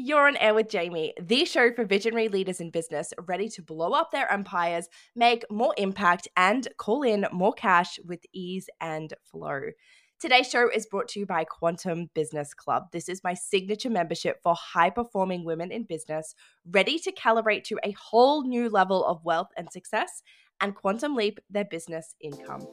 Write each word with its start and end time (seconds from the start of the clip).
You're 0.00 0.28
on 0.28 0.36
air 0.36 0.54
with 0.54 0.70
Jamie, 0.70 1.12
the 1.20 1.44
show 1.44 1.72
for 1.72 1.84
visionary 1.84 2.28
leaders 2.28 2.60
in 2.60 2.70
business 2.70 3.12
ready 3.26 3.48
to 3.48 3.62
blow 3.62 3.90
up 3.94 4.12
their 4.12 4.30
empires, 4.30 4.88
make 5.16 5.44
more 5.50 5.74
impact, 5.76 6.28
and 6.36 6.68
call 6.76 7.02
in 7.02 7.26
more 7.32 7.52
cash 7.52 7.98
with 8.06 8.20
ease 8.32 8.70
and 8.80 9.12
flow. 9.24 9.60
Today's 10.20 10.48
show 10.48 10.70
is 10.72 10.86
brought 10.86 11.08
to 11.08 11.18
you 11.18 11.26
by 11.26 11.42
Quantum 11.42 12.10
Business 12.14 12.54
Club. 12.54 12.84
This 12.92 13.08
is 13.08 13.24
my 13.24 13.34
signature 13.34 13.90
membership 13.90 14.40
for 14.40 14.54
high 14.54 14.90
performing 14.90 15.44
women 15.44 15.72
in 15.72 15.82
business 15.82 16.36
ready 16.70 17.00
to 17.00 17.10
calibrate 17.10 17.64
to 17.64 17.80
a 17.82 17.90
whole 18.00 18.44
new 18.44 18.68
level 18.68 19.04
of 19.04 19.24
wealth 19.24 19.48
and 19.56 19.68
success 19.72 20.22
and 20.60 20.76
quantum 20.76 21.16
leap 21.16 21.40
their 21.50 21.64
business 21.64 22.14
income. 22.20 22.64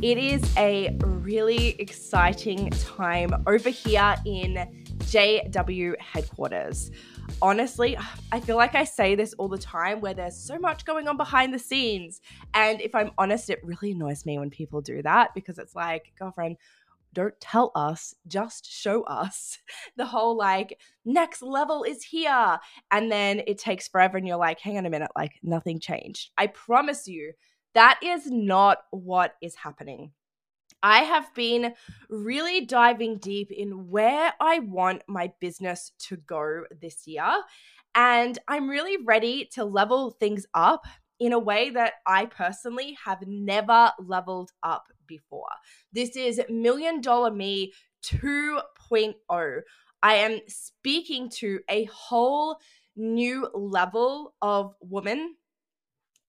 It 0.00 0.16
is 0.16 0.40
a 0.56 0.96
really 1.02 1.70
exciting 1.80 2.70
time 2.70 3.30
over 3.48 3.68
here 3.68 4.14
in 4.24 4.54
JW 4.98 6.00
headquarters. 6.00 6.92
Honestly, 7.42 7.98
I 8.30 8.38
feel 8.38 8.54
like 8.54 8.76
I 8.76 8.84
say 8.84 9.16
this 9.16 9.34
all 9.34 9.48
the 9.48 9.58
time 9.58 10.00
where 10.00 10.14
there's 10.14 10.36
so 10.36 10.56
much 10.56 10.84
going 10.84 11.08
on 11.08 11.16
behind 11.16 11.52
the 11.52 11.58
scenes. 11.58 12.20
And 12.54 12.80
if 12.80 12.94
I'm 12.94 13.10
honest, 13.18 13.50
it 13.50 13.58
really 13.64 13.90
annoys 13.90 14.24
me 14.24 14.38
when 14.38 14.50
people 14.50 14.80
do 14.80 15.02
that 15.02 15.34
because 15.34 15.58
it's 15.58 15.74
like, 15.74 16.12
girlfriend, 16.16 16.58
don't 17.12 17.38
tell 17.40 17.72
us, 17.74 18.14
just 18.28 18.70
show 18.70 19.02
us. 19.02 19.58
The 19.96 20.06
whole 20.06 20.36
like 20.36 20.78
next 21.04 21.42
level 21.42 21.82
is 21.82 22.04
here. 22.04 22.60
And 22.92 23.10
then 23.10 23.42
it 23.48 23.58
takes 23.58 23.88
forever 23.88 24.16
and 24.16 24.28
you're 24.28 24.36
like, 24.36 24.60
hang 24.60 24.78
on 24.78 24.86
a 24.86 24.90
minute, 24.90 25.10
like 25.16 25.32
nothing 25.42 25.80
changed. 25.80 26.30
I 26.38 26.46
promise 26.46 27.08
you, 27.08 27.32
that 27.78 28.00
is 28.02 28.26
not 28.26 28.78
what 28.90 29.36
is 29.40 29.54
happening. 29.54 30.10
I 30.82 31.04
have 31.04 31.32
been 31.32 31.74
really 32.10 32.66
diving 32.66 33.18
deep 33.18 33.52
in 33.52 33.88
where 33.88 34.34
I 34.40 34.58
want 34.58 35.02
my 35.06 35.32
business 35.38 35.92
to 36.08 36.16
go 36.16 36.64
this 36.80 37.06
year. 37.06 37.32
And 37.94 38.36
I'm 38.48 38.68
really 38.68 38.96
ready 39.04 39.48
to 39.52 39.64
level 39.64 40.10
things 40.10 40.44
up 40.54 40.86
in 41.20 41.32
a 41.32 41.38
way 41.38 41.70
that 41.70 41.94
I 42.04 42.26
personally 42.26 42.98
have 43.04 43.22
never 43.28 43.92
leveled 44.00 44.50
up 44.64 44.86
before. 45.06 45.46
This 45.92 46.16
is 46.16 46.40
Million 46.48 47.00
Dollar 47.00 47.30
Me 47.30 47.72
2.0. 48.02 49.60
I 50.02 50.14
am 50.14 50.40
speaking 50.48 51.30
to 51.36 51.60
a 51.70 51.84
whole 51.84 52.58
new 52.96 53.48
level 53.54 54.34
of 54.42 54.74
woman 54.80 55.36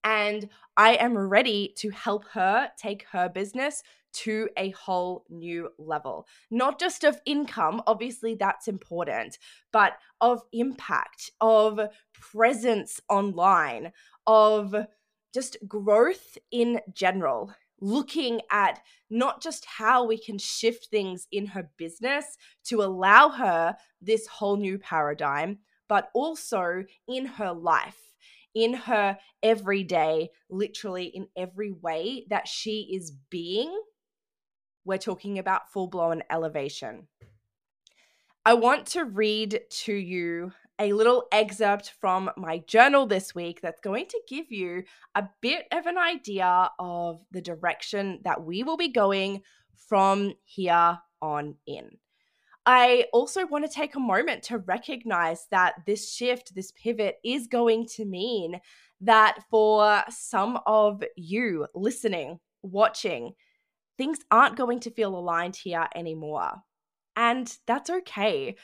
and 0.04 0.50
I 0.78 0.96
am 0.96 1.18
ready 1.18 1.74
to 1.78 1.90
help 1.90 2.26
her 2.30 2.70
take 2.78 3.06
her 3.12 3.30
business 3.30 3.84
to 4.12 4.50
a 4.58 4.72
whole 4.72 5.26
new 5.30 5.70
level. 5.78 6.28
Not 6.50 6.80
just 6.80 7.04
of 7.04 7.22
income, 7.26 7.82
obviously 7.86 8.36
that's 8.36 8.68
important, 8.68 9.38
but 9.72 9.94
of 10.22 10.42
impact, 10.52 11.32
of 11.42 11.80
presence 12.14 13.00
online, 13.10 13.92
of 14.26 14.76
just 15.34 15.58
growth 15.68 16.38
in 16.52 16.80
general. 16.94 17.54
Looking 17.82 18.42
at 18.52 18.82
not 19.10 19.42
just 19.42 19.66
how 19.66 20.06
we 20.06 20.18
can 20.18 20.38
shift 20.38 20.88
things 20.88 21.28
in 21.32 21.46
her 21.48 21.70
business 21.78 22.38
to 22.66 22.82
allow 22.82 23.30
her 23.30 23.78
this 24.02 24.28
whole 24.28 24.58
new 24.58 24.78
paradigm, 24.78 25.60
but 25.88 26.10
also 26.14 26.84
in 27.08 27.26
her 27.26 27.54
life 27.54 28.09
in 28.56 28.74
her 28.74 29.18
everyday, 29.44 30.30
literally 30.50 31.06
in 31.06 31.28
every 31.38 31.72
way 31.72 32.26
that 32.30 32.48
she 32.48 32.90
is 32.94 33.12
being. 33.30 33.78
We're 34.86 34.98
talking 34.98 35.38
about 35.38 35.72
full 35.72 35.88
blown 35.88 36.24
elevation. 36.30 37.08
I 38.46 38.54
want 38.54 38.88
to 38.88 39.04
read 39.04 39.62
to 39.70 39.94
you 39.94 40.54
a 40.80 40.94
little 40.94 41.26
excerpt 41.32 41.94
from 42.00 42.32
my 42.38 42.60
journal 42.60 43.06
this 43.06 43.36
week 43.36 43.60
that's 43.62 43.82
going 43.82 44.06
to 44.08 44.22
give 44.30 44.50
you 44.50 44.84
a 45.14 45.28
bit 45.42 45.66
of 45.74 45.86
an 45.86 45.98
idea 45.98 46.70
of 46.80 47.22
the 47.32 47.42
direction 47.42 48.22
that 48.24 48.44
we 48.44 48.64
will 48.64 48.78
be 48.78 48.88
going 48.88 49.42
from 49.88 50.34
here 50.46 50.98
on 51.22 51.56
in. 51.68 51.98
I 52.72 53.06
also 53.14 53.48
want 53.48 53.66
to 53.66 53.72
take 53.72 53.96
a 53.96 54.00
moment 54.00 54.44
to 54.44 54.60
recognize 54.60 55.48
that 55.50 55.74
this 55.88 56.14
shift, 56.14 56.54
this 56.54 56.72
pivot 56.72 57.16
is 57.24 57.48
going 57.48 57.88
to 57.96 58.06
mean 58.06 58.62
that 59.02 59.40
for 59.50 60.04
some 60.12 60.60
of 60.68 61.04
you 61.16 61.66
listening, 61.74 62.40
watching, 62.62 63.34
things 63.98 64.20
aren't 64.30 64.56
going 64.56 64.82
to 64.82 64.92
feel 64.92 65.18
aligned 65.18 65.56
here 65.56 65.88
anymore. 65.96 66.58
And 67.16 67.52
that's 67.66 67.90
okay 67.90 68.56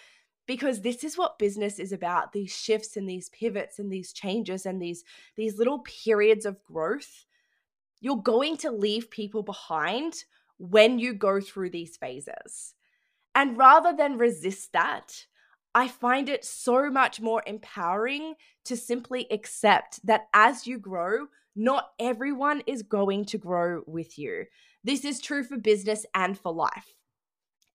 because 0.46 0.82
this 0.82 1.04
is 1.04 1.18
what 1.18 1.40
business 1.40 1.80
is 1.80 1.92
about 1.92 2.32
these 2.32 2.56
shifts 2.56 2.98
and 2.98 3.10
these 3.10 3.30
pivots 3.30 3.80
and 3.80 3.92
these 3.92 4.14
changes 4.14 4.68
and 4.68 4.80
these 4.80 5.04
these 5.36 5.58
little 5.58 5.80
periods 5.80 6.46
of 6.46 6.64
growth 6.64 7.26
you're 8.02 8.22
going 8.22 8.56
to 8.58 8.70
leave 8.70 9.10
people 9.10 9.42
behind 9.42 10.14
when 10.60 11.00
you 11.00 11.16
go 11.16 11.42
through 11.42 11.72
these 11.72 11.98
phases 11.98 12.75
and 13.36 13.58
rather 13.58 13.94
than 13.96 14.18
resist 14.18 14.72
that, 14.74 15.26
I 15.76 15.90
find 15.90 16.30
it 16.30 16.46
so 16.46 16.90
much 16.90 17.20
more 17.20 17.44
empowering 17.46 18.36
to 18.64 18.78
simply 18.78 19.28
accept 19.30 20.00
that 20.06 20.28
as 20.34 20.66
you 20.66 20.80
grow, 20.80 21.28
not 21.54 21.90
everyone 22.00 22.64
is 22.66 22.82
going 22.82 23.26
to 23.26 23.38
grow 23.38 23.84
with 23.86 24.18
you. 24.18 24.46
This 24.86 25.04
is 25.04 25.20
true 25.20 25.44
for 25.44 25.58
business 25.58 26.06
and 26.16 26.40
for 26.40 26.54
life. 26.54 26.96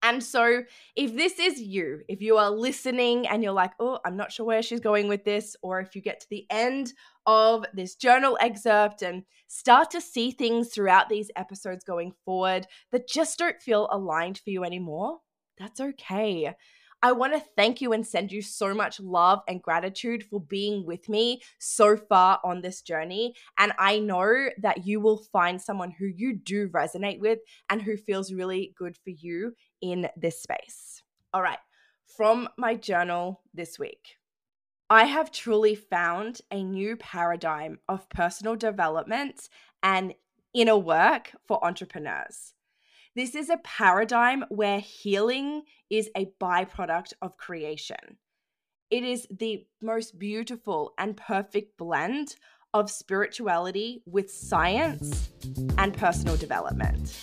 And 0.03 0.25
so, 0.25 0.62
if 0.97 1.15
this 1.15 1.38
is 1.38 1.60
you, 1.60 2.00
if 2.09 2.22
you 2.22 2.38
are 2.38 2.50
listening 2.50 3.28
and 3.28 3.43
you're 3.43 3.53
like, 3.53 3.72
oh, 3.78 3.99
I'm 4.03 4.16
not 4.16 4.32
sure 4.32 4.47
where 4.47 4.62
she's 4.62 4.81
going 4.81 5.09
with 5.09 5.25
this, 5.25 5.56
or 5.62 5.78
if 5.81 5.94
you 5.94 6.00
get 6.00 6.20
to 6.20 6.26
the 6.31 6.47
end 6.49 6.94
of 7.26 7.66
this 7.75 7.97
journal 7.97 8.38
excerpt 8.41 9.03
and 9.03 9.25
start 9.47 9.91
to 9.91 10.00
see 10.00 10.31
things 10.31 10.70
throughout 10.72 11.10
these 11.10 11.31
episodes 11.37 11.84
going 11.84 12.12
forward 12.25 12.66
that 12.93 13.09
just 13.09 13.38
don't 13.38 13.60
feel 13.60 13.88
aligned 13.93 14.38
for 14.38 14.49
you 14.49 14.65
anymore, 14.65 15.19
that's 15.60 15.78
okay. 15.81 16.54
I 17.03 17.12
want 17.12 17.32
to 17.32 17.43
thank 17.56 17.81
you 17.81 17.93
and 17.93 18.06
send 18.06 18.31
you 18.31 18.43
so 18.43 18.75
much 18.75 19.00
love 19.00 19.41
and 19.48 19.62
gratitude 19.62 20.25
for 20.25 20.41
being 20.41 20.84
with 20.84 21.09
me 21.09 21.41
so 21.59 21.97
far 21.97 22.41
on 22.44 22.60
this 22.60 22.82
journey. 22.82 23.34
And 23.59 23.72
I 23.78 23.99
know 23.99 24.49
that 24.60 24.87
you 24.87 25.00
will 25.00 25.25
find 25.32 25.60
someone 25.60 25.93
who 25.93 26.06
you 26.06 26.34
do 26.34 26.69
resonate 26.69 27.20
with 27.20 27.38
and 27.70 27.81
who 27.81 27.97
feels 27.97 28.32
really 28.32 28.75
good 28.76 28.97
for 29.03 29.10
you 29.10 29.54
in 29.81 30.09
this 30.16 30.43
space. 30.43 31.03
All 31.32 31.41
right, 31.41 31.59
from 32.16 32.49
my 32.59 32.75
journal 32.75 33.43
this 33.54 33.78
week. 33.78 34.16
I 34.91 35.04
have 35.04 35.31
truly 35.31 35.76
found 35.76 36.41
a 36.50 36.65
new 36.65 36.97
paradigm 36.97 37.78
of 37.88 38.09
personal 38.09 38.56
development 38.56 39.49
and 39.84 40.15
inner 40.53 40.76
work 40.76 41.32
for 41.47 41.65
entrepreneurs. 41.65 42.54
This 43.20 43.34
is 43.34 43.50
a 43.50 43.58
paradigm 43.58 44.47
where 44.48 44.81
healing 44.81 45.64
is 45.91 46.08
a 46.16 46.32
byproduct 46.41 47.12
of 47.20 47.36
creation. 47.36 48.16
It 48.91 49.04
is 49.04 49.28
the 49.31 49.66
most 49.82 50.19
beautiful 50.19 50.94
and 50.97 51.19
perfect 51.19 51.76
blend 51.76 52.36
of 52.72 52.91
spirituality 52.91 54.03
with 54.06 54.31
science 54.31 55.28
and 55.76 55.92
personal 55.92 56.38
development. 56.38 57.14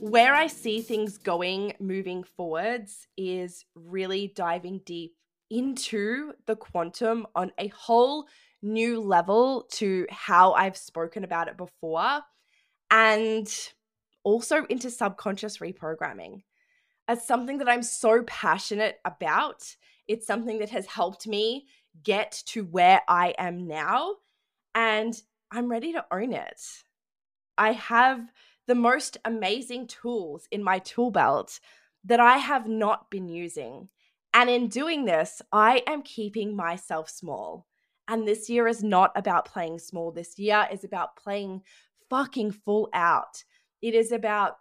Where 0.00 0.34
I 0.34 0.48
see 0.48 0.82
things 0.82 1.16
going 1.16 1.72
moving 1.80 2.24
forwards 2.24 3.06
is 3.16 3.64
really 3.74 4.34
diving 4.36 4.82
deep 4.84 5.14
into 5.48 6.34
the 6.46 6.56
quantum 6.56 7.26
on 7.34 7.52
a 7.58 7.68
whole 7.68 8.26
new 8.62 9.00
level 9.00 9.66
to 9.72 10.06
how 10.10 10.52
I've 10.52 10.76
spoken 10.76 11.24
about 11.24 11.48
it 11.48 11.56
before 11.56 12.20
and 12.90 13.48
also 14.24 14.64
into 14.66 14.90
subconscious 14.90 15.58
reprogramming. 15.58 16.42
As 17.06 17.26
something 17.26 17.58
that 17.58 17.68
I'm 17.68 17.82
so 17.82 18.22
passionate 18.24 18.98
about, 19.04 19.64
it's 20.06 20.26
something 20.26 20.58
that 20.58 20.70
has 20.70 20.86
helped 20.86 21.26
me 21.26 21.66
get 22.02 22.42
to 22.46 22.64
where 22.64 23.02
I 23.08 23.34
am 23.38 23.66
now, 23.66 24.16
and 24.74 25.14
I'm 25.50 25.70
ready 25.70 25.92
to 25.92 26.04
own 26.12 26.32
it. 26.32 26.60
I 27.56 27.72
have 27.72 28.20
the 28.66 28.74
most 28.74 29.16
amazing 29.24 29.86
tools 29.86 30.46
in 30.50 30.62
my 30.62 30.78
tool 30.80 31.10
belt 31.10 31.60
that 32.04 32.20
I 32.20 32.36
have 32.38 32.68
not 32.68 33.10
been 33.10 33.28
using. 33.28 33.88
And 34.34 34.50
in 34.50 34.68
doing 34.68 35.06
this, 35.06 35.40
I 35.50 35.82
am 35.86 36.02
keeping 36.02 36.54
myself 36.54 37.08
small. 37.08 37.66
And 38.08 38.26
this 38.26 38.48
year 38.48 38.66
is 38.66 38.82
not 38.82 39.12
about 39.14 39.44
playing 39.44 39.78
small. 39.78 40.10
This 40.10 40.38
year 40.38 40.66
is 40.72 40.82
about 40.82 41.16
playing 41.16 41.62
fucking 42.08 42.52
full 42.52 42.88
out. 42.94 43.44
It 43.82 43.94
is 43.94 44.10
about 44.10 44.56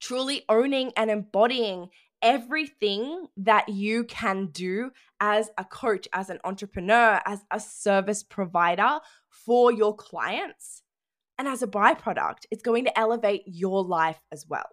truly 0.00 0.44
owning 0.48 0.92
and 0.96 1.10
embodying 1.10 1.90
everything 2.22 3.26
that 3.36 3.68
you 3.68 4.04
can 4.04 4.46
do 4.46 4.92
as 5.20 5.50
a 5.58 5.64
coach, 5.64 6.06
as 6.12 6.30
an 6.30 6.38
entrepreneur, 6.44 7.20
as 7.26 7.44
a 7.50 7.58
service 7.58 8.22
provider 8.22 9.00
for 9.28 9.72
your 9.72 9.94
clients. 9.94 10.82
And 11.38 11.48
as 11.48 11.62
a 11.62 11.66
byproduct, 11.66 12.44
it's 12.50 12.62
going 12.62 12.84
to 12.84 12.98
elevate 12.98 13.42
your 13.46 13.82
life 13.82 14.20
as 14.30 14.46
well. 14.46 14.68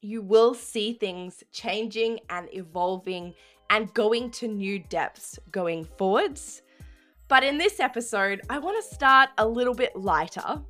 You 0.00 0.22
will 0.22 0.54
see 0.54 0.94
things 0.94 1.42
changing 1.52 2.20
and 2.30 2.48
evolving 2.52 3.34
and 3.70 3.92
going 3.94 4.30
to 4.32 4.48
new 4.48 4.78
depths 4.78 5.38
going 5.50 5.84
forwards. 5.84 6.62
But 7.28 7.44
in 7.44 7.58
this 7.58 7.80
episode, 7.80 8.42
I 8.50 8.58
want 8.58 8.82
to 8.82 8.94
start 8.94 9.30
a 9.38 9.46
little 9.46 9.74
bit 9.74 9.96
lighter 9.96 10.60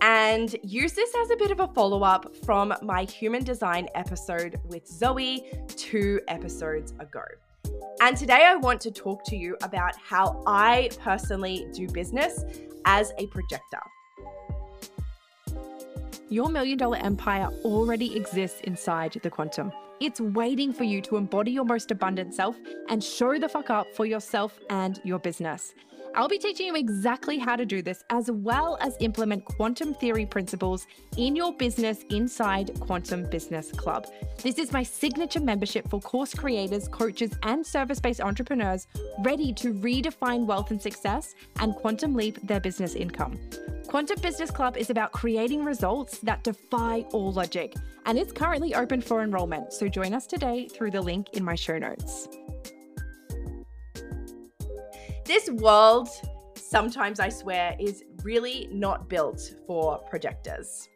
and 0.00 0.56
use 0.62 0.92
this 0.92 1.12
as 1.22 1.30
a 1.30 1.36
bit 1.36 1.50
of 1.50 1.60
a 1.60 1.68
follow 1.68 2.02
up 2.02 2.34
from 2.44 2.74
my 2.82 3.04
human 3.04 3.44
design 3.44 3.88
episode 3.94 4.58
with 4.64 4.86
Zoe 4.86 5.44
two 5.68 6.20
episodes 6.28 6.92
ago. 6.98 7.22
And 8.00 8.16
today 8.16 8.46
I 8.46 8.56
want 8.56 8.80
to 8.82 8.90
talk 8.90 9.24
to 9.24 9.36
you 9.36 9.56
about 9.62 9.94
how 10.02 10.42
I 10.46 10.90
personally 11.00 11.66
do 11.74 11.86
business 11.88 12.44
as 12.86 13.12
a 13.18 13.26
projector. 13.26 13.80
Your 16.30 16.48
million 16.48 16.78
dollar 16.78 16.96
empire 16.98 17.48
already 17.64 18.16
exists 18.16 18.60
inside 18.62 19.18
the 19.22 19.30
quantum. 19.30 19.72
It's 20.00 20.20
waiting 20.20 20.72
for 20.72 20.84
you 20.84 21.02
to 21.02 21.16
embody 21.16 21.50
your 21.50 21.64
most 21.64 21.90
abundant 21.90 22.34
self 22.34 22.56
and 22.88 23.04
show 23.04 23.38
the 23.38 23.48
fuck 23.48 23.68
up 23.68 23.86
for 23.94 24.06
yourself 24.06 24.58
and 24.70 24.98
your 25.04 25.18
business. 25.18 25.74
I'll 26.14 26.28
be 26.28 26.38
teaching 26.38 26.66
you 26.66 26.74
exactly 26.74 27.38
how 27.38 27.54
to 27.54 27.64
do 27.64 27.82
this, 27.82 28.02
as 28.10 28.30
well 28.30 28.76
as 28.80 28.96
implement 29.00 29.44
quantum 29.44 29.94
theory 29.94 30.26
principles 30.26 30.86
in 31.16 31.36
your 31.36 31.52
business 31.52 32.04
inside 32.10 32.78
Quantum 32.80 33.28
Business 33.30 33.70
Club. 33.70 34.06
This 34.42 34.58
is 34.58 34.72
my 34.72 34.82
signature 34.82 35.40
membership 35.40 35.88
for 35.88 36.00
course 36.00 36.34
creators, 36.34 36.88
coaches, 36.88 37.30
and 37.44 37.64
service 37.64 38.00
based 38.00 38.20
entrepreneurs 38.20 38.88
ready 39.22 39.52
to 39.54 39.72
redefine 39.72 40.46
wealth 40.46 40.72
and 40.72 40.82
success 40.82 41.34
and 41.60 41.76
quantum 41.76 42.14
leap 42.14 42.40
their 42.42 42.60
business 42.60 42.94
income. 42.94 43.38
Quantum 43.86 44.20
Business 44.20 44.50
Club 44.50 44.76
is 44.76 44.90
about 44.90 45.12
creating 45.12 45.64
results 45.64 46.18
that 46.18 46.42
defy 46.42 47.00
all 47.12 47.32
logic, 47.32 47.74
and 48.06 48.18
it's 48.18 48.32
currently 48.32 48.74
open 48.74 49.00
for 49.00 49.22
enrollment. 49.22 49.72
So 49.72 49.88
join 49.88 50.12
us 50.12 50.26
today 50.26 50.68
through 50.68 50.90
the 50.90 51.00
link 51.00 51.28
in 51.34 51.44
my 51.44 51.54
show 51.54 51.78
notes. 51.78 52.28
This 55.30 55.48
world, 55.48 56.08
sometimes 56.56 57.20
I 57.20 57.28
swear, 57.28 57.76
is 57.78 58.02
really 58.24 58.68
not 58.72 59.08
built 59.08 59.54
for 59.64 59.98
projectors. 60.10 60.88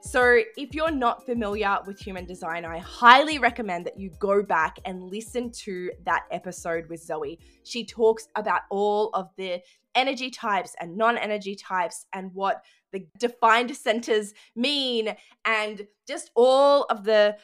So, 0.00 0.42
if 0.56 0.76
you're 0.76 0.92
not 0.92 1.26
familiar 1.26 1.78
with 1.84 1.98
human 1.98 2.24
design, 2.24 2.64
I 2.64 2.78
highly 2.78 3.40
recommend 3.40 3.84
that 3.86 3.98
you 3.98 4.10
go 4.20 4.44
back 4.44 4.78
and 4.84 5.02
listen 5.02 5.50
to 5.64 5.90
that 6.04 6.22
episode 6.30 6.88
with 6.88 7.02
Zoe. 7.02 7.40
She 7.64 7.84
talks 7.84 8.28
about 8.36 8.60
all 8.70 9.10
of 9.12 9.30
the 9.36 9.60
energy 9.96 10.30
types 10.30 10.76
and 10.78 10.96
non 10.96 11.18
energy 11.18 11.56
types 11.56 12.06
and 12.12 12.32
what 12.32 12.62
the 12.92 13.04
defined 13.18 13.74
centers 13.76 14.34
mean, 14.54 15.16
and 15.46 15.84
just 16.06 16.30
all 16.36 16.84
of 16.90 17.02
the 17.02 17.36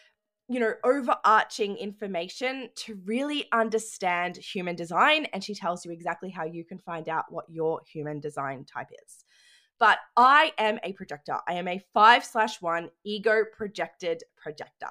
you 0.51 0.59
know, 0.59 0.73
overarching 0.83 1.77
information 1.77 2.71
to 2.75 2.99
really 3.05 3.47
understand 3.53 4.37
human 4.37 4.75
design. 4.75 5.27
And 5.27 5.45
she 5.45 5.55
tells 5.55 5.87
you 5.87 5.93
exactly 5.93 6.29
how 6.29 6.45
you 6.45 6.65
can 6.65 6.79
find 6.79 7.09
out 7.09 7.27
what 7.31 7.45
your 7.49 7.81
human 7.87 8.19
design 8.19 8.65
type 8.65 8.89
is. 9.07 9.25
But 9.79 9.99
I 10.17 10.53
am 10.59 10.81
a 10.83 10.93
projector. 10.93 11.37
I 11.49 11.55
am 11.55 11.69
a 11.69 11.81
five 11.95 12.25
slash 12.25 12.61
one 12.61 12.91
ego 13.05 13.45
projected 13.57 14.25
projector. 14.37 14.91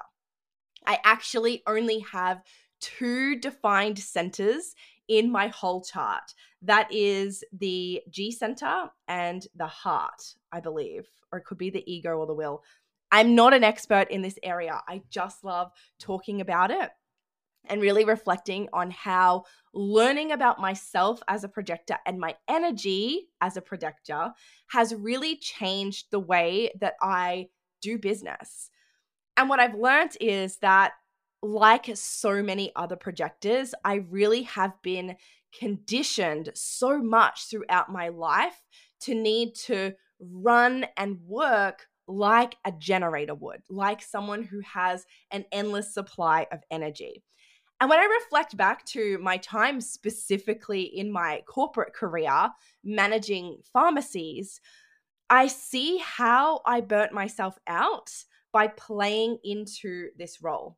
I 0.86 0.98
actually 1.04 1.62
only 1.66 2.06
have 2.10 2.42
two 2.80 3.38
defined 3.38 3.98
centers 3.98 4.74
in 5.08 5.30
my 5.30 5.48
whole 5.48 5.82
chart. 5.82 6.32
That 6.62 6.88
is 6.90 7.44
the 7.52 8.00
G 8.08 8.32
center 8.32 8.90
and 9.08 9.46
the 9.54 9.66
heart, 9.66 10.36
I 10.52 10.60
believe, 10.60 11.06
or 11.30 11.40
it 11.40 11.44
could 11.44 11.58
be 11.58 11.68
the 11.68 11.84
ego 11.92 12.16
or 12.16 12.26
the 12.26 12.34
will. 12.34 12.62
I'm 13.12 13.34
not 13.34 13.54
an 13.54 13.64
expert 13.64 14.10
in 14.10 14.22
this 14.22 14.38
area. 14.42 14.80
I 14.88 15.02
just 15.10 15.44
love 15.44 15.70
talking 15.98 16.40
about 16.40 16.70
it 16.70 16.90
and 17.68 17.82
really 17.82 18.04
reflecting 18.04 18.68
on 18.72 18.90
how 18.90 19.44
learning 19.74 20.32
about 20.32 20.60
myself 20.60 21.22
as 21.28 21.44
a 21.44 21.48
projector 21.48 21.96
and 22.06 22.18
my 22.18 22.34
energy 22.48 23.28
as 23.40 23.56
a 23.56 23.62
projector 23.62 24.32
has 24.68 24.94
really 24.94 25.36
changed 25.36 26.06
the 26.10 26.20
way 26.20 26.70
that 26.80 26.94
I 27.02 27.48
do 27.82 27.98
business. 27.98 28.70
And 29.36 29.48
what 29.48 29.60
I've 29.60 29.74
learned 29.74 30.16
is 30.20 30.58
that, 30.58 30.92
like 31.42 31.90
so 31.94 32.42
many 32.42 32.70
other 32.76 32.96
projectors, 32.96 33.74
I 33.82 34.04
really 34.10 34.42
have 34.42 34.72
been 34.82 35.16
conditioned 35.58 36.50
so 36.54 37.02
much 37.02 37.46
throughout 37.48 37.90
my 37.90 38.08
life 38.08 38.62
to 39.02 39.14
need 39.14 39.54
to 39.54 39.94
run 40.20 40.84
and 40.98 41.18
work 41.26 41.86
like 42.10 42.56
a 42.64 42.72
generator 42.72 43.34
would, 43.34 43.62
like 43.68 44.02
someone 44.02 44.42
who 44.42 44.60
has 44.60 45.06
an 45.30 45.44
endless 45.52 45.94
supply 45.94 46.46
of 46.52 46.60
energy. 46.70 47.22
And 47.80 47.88
when 47.88 47.98
I 47.98 48.04
reflect 48.04 48.56
back 48.56 48.84
to 48.86 49.18
my 49.18 49.38
time 49.38 49.80
specifically 49.80 50.82
in 50.82 51.10
my 51.10 51.42
corporate 51.46 51.94
career 51.94 52.50
managing 52.84 53.58
pharmacies, 53.72 54.60
I 55.30 55.46
see 55.46 55.98
how 55.98 56.60
I 56.66 56.82
burnt 56.82 57.12
myself 57.12 57.56
out 57.66 58.10
by 58.52 58.66
playing 58.66 59.38
into 59.44 60.08
this 60.18 60.42
role. 60.42 60.76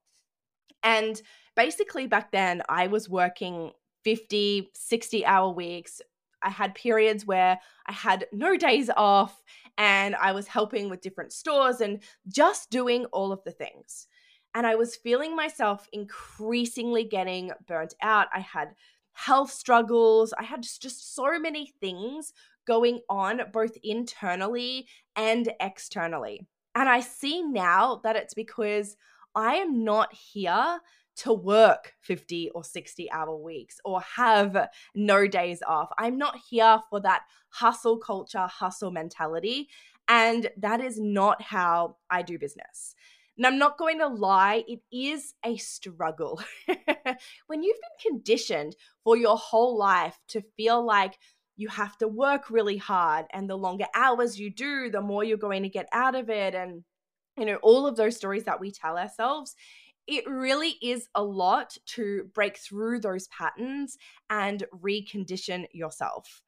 And 0.84 1.20
basically, 1.56 2.06
back 2.06 2.30
then, 2.30 2.62
I 2.68 2.86
was 2.88 3.08
working 3.08 3.72
50, 4.04 4.70
60 4.74 5.26
hour 5.26 5.50
weeks, 5.50 6.00
I 6.42 6.50
had 6.50 6.74
periods 6.74 7.24
where 7.24 7.58
I 7.86 7.92
had 7.92 8.26
no 8.32 8.56
days 8.56 8.90
off 8.96 9.42
and 9.78 10.14
I 10.16 10.32
was 10.32 10.46
helping 10.46 10.88
with 10.88 11.00
different 11.00 11.32
stores 11.32 11.80
and 11.80 12.02
just 12.28 12.70
doing 12.70 13.06
all 13.06 13.32
of 13.32 13.42
the 13.44 13.52
things. 13.52 14.06
And 14.54 14.66
I 14.66 14.74
was 14.74 14.96
feeling 14.96 15.34
myself 15.34 15.88
increasingly 15.92 17.04
getting 17.04 17.52
burnt 17.66 17.94
out. 18.02 18.28
I 18.34 18.40
had 18.40 18.74
health 19.12 19.50
struggles. 19.50 20.34
I 20.38 20.42
had 20.42 20.62
just 20.62 21.14
so 21.14 21.38
many 21.38 21.72
things 21.80 22.32
going 22.66 23.00
on, 23.08 23.42
both 23.52 23.76
internally 23.82 24.86
and 25.16 25.52
externally. 25.60 26.46
And 26.74 26.88
I 26.88 27.00
see 27.00 27.42
now 27.42 28.00
that 28.04 28.16
it's 28.16 28.34
because 28.34 28.96
I 29.34 29.56
am 29.56 29.84
not 29.84 30.12
here 30.12 30.78
to 31.14 31.32
work 31.32 31.94
50 32.00 32.50
or 32.54 32.64
60 32.64 33.10
hour 33.10 33.36
weeks 33.36 33.78
or 33.84 34.00
have 34.00 34.68
no 34.94 35.26
days 35.26 35.62
off. 35.66 35.90
I'm 35.98 36.18
not 36.18 36.36
here 36.48 36.80
for 36.90 37.00
that 37.00 37.22
hustle 37.48 37.98
culture, 37.98 38.46
hustle 38.46 38.90
mentality. 38.90 39.68
And 40.08 40.50
that 40.56 40.80
is 40.80 40.98
not 40.98 41.42
how 41.42 41.96
I 42.10 42.22
do 42.22 42.38
business. 42.38 42.94
And 43.36 43.46
I'm 43.46 43.58
not 43.58 43.78
going 43.78 43.98
to 43.98 44.08
lie, 44.08 44.64
it 44.68 44.80
is 44.92 45.34
a 45.44 45.56
struggle. 45.56 46.42
when 47.46 47.62
you've 47.62 47.78
been 47.80 48.12
conditioned 48.12 48.76
for 49.04 49.16
your 49.16 49.36
whole 49.36 49.78
life 49.78 50.18
to 50.28 50.42
feel 50.56 50.84
like 50.84 51.18
you 51.56 51.68
have 51.68 51.96
to 51.98 52.08
work 52.08 52.50
really 52.50 52.76
hard, 52.76 53.26
and 53.32 53.48
the 53.48 53.56
longer 53.56 53.86
hours 53.94 54.38
you 54.38 54.50
do, 54.50 54.90
the 54.90 55.00
more 55.00 55.22
you're 55.24 55.36
going 55.36 55.62
to 55.62 55.68
get 55.68 55.88
out 55.92 56.14
of 56.14 56.28
it. 56.28 56.54
And, 56.54 56.82
you 57.38 57.46
know, 57.46 57.56
all 57.56 57.86
of 57.86 57.96
those 57.96 58.16
stories 58.16 58.44
that 58.44 58.60
we 58.60 58.70
tell 58.70 58.98
ourselves, 58.98 59.54
it 60.06 60.28
really 60.28 60.76
is 60.82 61.08
a 61.14 61.22
lot 61.22 61.76
to 61.86 62.24
break 62.34 62.56
through 62.56 63.00
those 63.00 63.28
patterns 63.28 63.96
and 64.30 64.64
recondition 64.82 65.66
yourself. 65.72 66.42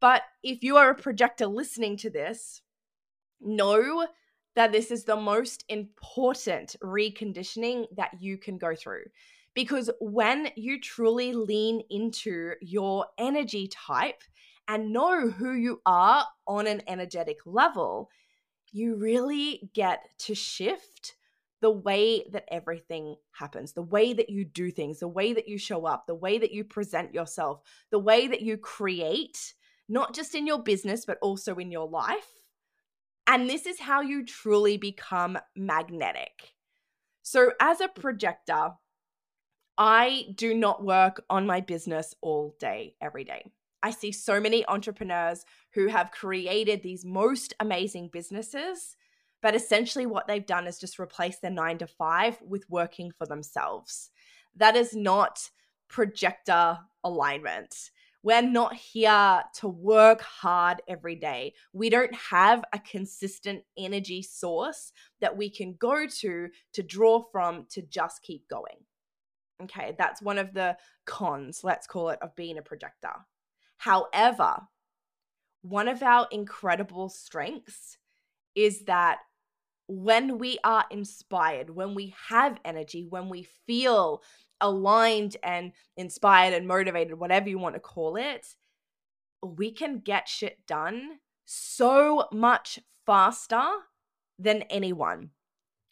But 0.00 0.22
if 0.42 0.62
you 0.62 0.76
are 0.76 0.90
a 0.90 0.94
projector 0.94 1.46
listening 1.46 1.96
to 1.98 2.10
this, 2.10 2.62
know 3.40 4.06
that 4.56 4.72
this 4.72 4.90
is 4.90 5.04
the 5.04 5.16
most 5.16 5.64
important 5.68 6.76
reconditioning 6.82 7.86
that 7.96 8.10
you 8.20 8.36
can 8.36 8.58
go 8.58 8.74
through. 8.74 9.04
Because 9.54 9.90
when 10.00 10.48
you 10.56 10.80
truly 10.80 11.32
lean 11.32 11.82
into 11.90 12.54
your 12.60 13.06
energy 13.18 13.68
type 13.68 14.22
and 14.68 14.92
know 14.92 15.28
who 15.28 15.52
you 15.54 15.80
are 15.86 16.24
on 16.46 16.66
an 16.66 16.82
energetic 16.86 17.38
level, 17.44 18.08
you 18.72 18.94
really 18.94 19.70
get 19.74 20.00
to 20.18 20.34
shift 20.34 21.16
the 21.60 21.70
way 21.70 22.24
that 22.32 22.44
everything 22.50 23.16
happens, 23.32 23.72
the 23.72 23.82
way 23.82 24.12
that 24.12 24.30
you 24.30 24.44
do 24.44 24.70
things, 24.70 25.00
the 25.00 25.08
way 25.08 25.32
that 25.32 25.48
you 25.48 25.58
show 25.58 25.84
up, 25.84 26.06
the 26.06 26.14
way 26.14 26.38
that 26.38 26.52
you 26.52 26.64
present 26.64 27.14
yourself, 27.14 27.60
the 27.90 27.98
way 27.98 28.26
that 28.26 28.40
you 28.40 28.56
create, 28.56 29.54
not 29.88 30.14
just 30.14 30.34
in 30.34 30.46
your 30.46 30.62
business, 30.62 31.04
but 31.04 31.18
also 31.20 31.56
in 31.56 31.70
your 31.70 31.88
life. 31.88 32.28
And 33.26 33.48
this 33.48 33.66
is 33.66 33.80
how 33.80 34.00
you 34.00 34.24
truly 34.24 34.76
become 34.76 35.38
magnetic. 35.54 36.54
So, 37.22 37.52
as 37.60 37.80
a 37.80 37.88
projector, 37.88 38.70
I 39.76 40.26
do 40.34 40.54
not 40.54 40.84
work 40.84 41.22
on 41.30 41.46
my 41.46 41.60
business 41.60 42.14
all 42.22 42.56
day, 42.58 42.96
every 43.00 43.24
day. 43.24 43.52
I 43.82 43.92
see 43.92 44.12
so 44.12 44.40
many 44.40 44.66
entrepreneurs 44.66 45.44
who 45.74 45.86
have 45.88 46.10
created 46.10 46.82
these 46.82 47.04
most 47.04 47.54
amazing 47.60 48.10
businesses 48.12 48.96
but 49.42 49.54
essentially, 49.54 50.06
what 50.06 50.26
they've 50.26 50.44
done 50.44 50.66
is 50.66 50.78
just 50.78 50.98
replace 50.98 51.38
their 51.38 51.50
nine 51.50 51.78
to 51.78 51.86
five 51.86 52.38
with 52.42 52.68
working 52.68 53.12
for 53.16 53.26
themselves. 53.26 54.10
That 54.56 54.76
is 54.76 54.94
not 54.94 55.50
projector 55.88 56.78
alignment. 57.04 57.90
We're 58.22 58.42
not 58.42 58.74
here 58.74 59.42
to 59.60 59.68
work 59.68 60.20
hard 60.20 60.82
every 60.86 61.16
day. 61.16 61.54
We 61.72 61.88
don't 61.88 62.14
have 62.14 62.62
a 62.72 62.78
consistent 62.78 63.62
energy 63.78 64.22
source 64.22 64.92
that 65.20 65.36
we 65.36 65.48
can 65.48 65.74
go 65.78 66.06
to 66.06 66.48
to 66.74 66.82
draw 66.82 67.22
from 67.32 67.66
to 67.70 67.82
just 67.82 68.22
keep 68.22 68.46
going. 68.48 68.84
Okay, 69.62 69.94
that's 69.98 70.20
one 70.20 70.38
of 70.38 70.52
the 70.52 70.76
cons, 71.06 71.60
let's 71.62 71.86
call 71.86 72.10
it, 72.10 72.18
of 72.20 72.36
being 72.36 72.58
a 72.58 72.62
projector. 72.62 73.12
However, 73.78 74.56
one 75.62 75.88
of 75.88 76.02
our 76.02 76.28
incredible 76.30 77.08
strengths 77.08 77.96
is 78.54 78.84
that 78.84 79.18
when 79.90 80.38
we 80.38 80.56
are 80.62 80.84
inspired, 80.90 81.70
when 81.70 81.96
we 81.96 82.14
have 82.28 82.60
energy, 82.64 83.04
when 83.08 83.28
we 83.28 83.42
feel 83.66 84.22
aligned 84.60 85.36
and 85.42 85.72
inspired 85.96 86.54
and 86.54 86.68
motivated, 86.68 87.18
whatever 87.18 87.48
you 87.48 87.58
want 87.58 87.74
to 87.74 87.80
call 87.80 88.14
it, 88.14 88.54
we 89.42 89.72
can 89.72 89.98
get 89.98 90.28
shit 90.28 90.64
done 90.66 91.18
so 91.44 92.28
much 92.32 92.78
faster 93.04 93.68
than 94.38 94.62
anyone. 94.62 95.30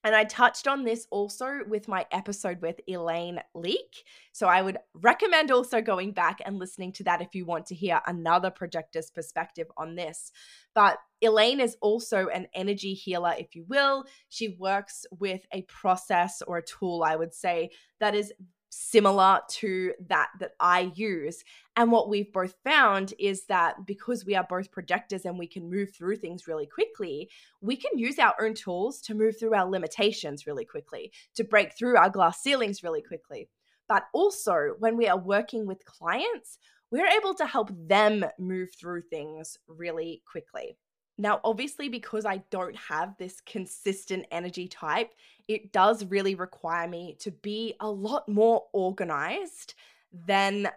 And 0.08 0.16
I 0.16 0.24
touched 0.24 0.66
on 0.66 0.84
this 0.84 1.06
also 1.10 1.58
with 1.68 1.86
my 1.86 2.06
episode 2.12 2.62
with 2.62 2.80
Elaine 2.88 3.42
Leek. 3.54 4.04
So 4.32 4.46
I 4.46 4.62
would 4.62 4.78
recommend 4.94 5.50
also 5.50 5.82
going 5.82 6.12
back 6.12 6.40
and 6.46 6.58
listening 6.58 6.94
to 6.94 7.04
that 7.04 7.20
if 7.20 7.34
you 7.34 7.44
want 7.44 7.66
to 7.66 7.74
hear 7.74 8.00
another 8.06 8.48
projector's 8.50 9.10
perspective 9.10 9.66
on 9.76 9.96
this. 9.96 10.32
But 10.74 10.96
Elaine 11.20 11.60
is 11.60 11.76
also 11.82 12.28
an 12.28 12.46
energy 12.54 12.94
healer, 12.94 13.34
if 13.38 13.54
you 13.54 13.66
will. 13.68 14.06
She 14.30 14.56
works 14.58 15.04
with 15.10 15.42
a 15.52 15.60
process 15.64 16.40
or 16.40 16.56
a 16.56 16.64
tool, 16.64 17.04
I 17.04 17.14
would 17.14 17.34
say, 17.34 17.68
that 18.00 18.14
is 18.14 18.32
similar 18.70 19.40
to 19.48 19.92
that 20.08 20.28
that 20.40 20.52
I 20.60 20.92
use. 20.94 21.42
And 21.76 21.92
what 21.92 22.08
we've 22.08 22.32
both 22.32 22.54
found 22.64 23.14
is 23.18 23.46
that 23.46 23.86
because 23.86 24.24
we 24.24 24.34
are 24.34 24.46
both 24.48 24.70
projectors 24.70 25.24
and 25.24 25.38
we 25.38 25.46
can 25.46 25.70
move 25.70 25.94
through 25.94 26.16
things 26.16 26.46
really 26.46 26.66
quickly, 26.66 27.30
we 27.60 27.76
can 27.76 27.98
use 27.98 28.18
our 28.18 28.34
own 28.40 28.54
tools 28.54 29.00
to 29.02 29.14
move 29.14 29.38
through 29.38 29.54
our 29.54 29.68
limitations 29.68 30.46
really 30.46 30.64
quickly, 30.64 31.12
to 31.34 31.44
break 31.44 31.76
through 31.76 31.96
our 31.96 32.10
glass 32.10 32.42
ceilings 32.42 32.82
really 32.82 33.02
quickly. 33.02 33.48
But 33.88 34.04
also, 34.12 34.74
when 34.78 34.96
we 34.96 35.08
are 35.08 35.18
working 35.18 35.66
with 35.66 35.84
clients, 35.84 36.58
we're 36.90 37.06
able 37.06 37.34
to 37.34 37.46
help 37.46 37.70
them 37.72 38.24
move 38.38 38.70
through 38.78 39.02
things 39.02 39.58
really 39.66 40.22
quickly. 40.30 40.76
Now, 41.20 41.40
obviously, 41.42 41.88
because 41.88 42.24
I 42.24 42.42
don't 42.50 42.76
have 42.76 43.16
this 43.18 43.40
consistent 43.40 44.26
energy 44.30 44.68
type, 44.68 45.10
it 45.48 45.72
does 45.72 46.04
really 46.04 46.34
require 46.34 46.86
me 46.86 47.16
to 47.20 47.30
be 47.30 47.74
a 47.80 47.90
lot 47.90 48.28
more 48.28 48.64
organized 48.72 49.74
than 50.12 50.68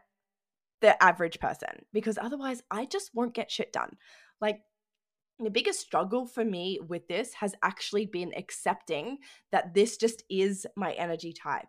the 0.80 1.02
average 1.04 1.40
person 1.40 1.86
because 1.94 2.18
otherwise 2.18 2.64
I 2.72 2.86
just 2.86 3.12
won't 3.14 3.36
get 3.36 3.52
shit 3.52 3.72
done. 3.72 3.98
Like, 4.40 4.62
the 5.40 5.50
biggest 5.50 5.80
struggle 5.80 6.28
for 6.28 6.46
me 6.46 6.80
with 6.88 7.08
this 7.08 7.34
has 7.34 7.56
actually 7.64 8.06
been 8.06 8.32
accepting 8.38 9.18
that 9.52 9.74
this 9.74 9.98
just 9.98 10.24
is 10.30 10.68
my 10.76 10.92
energy 10.94 11.34
type 11.34 11.68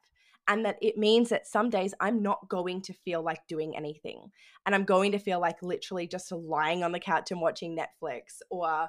and 0.48 0.64
that 0.64 0.76
it 0.82 0.98
means 0.98 1.28
that 1.28 1.46
some 1.46 1.70
days 1.70 1.94
I'm 2.00 2.22
not 2.22 2.48
going 2.48 2.82
to 2.82 2.92
feel 2.92 3.22
like 3.22 3.46
doing 3.46 3.76
anything. 3.76 4.30
And 4.66 4.74
I'm 4.74 4.84
going 4.84 5.12
to 5.12 5.18
feel 5.18 5.40
like 5.40 5.62
literally 5.62 6.06
just 6.06 6.32
lying 6.32 6.82
on 6.82 6.92
the 6.92 7.00
couch 7.00 7.30
and 7.30 7.40
watching 7.40 7.76
Netflix 7.76 8.40
or 8.50 8.88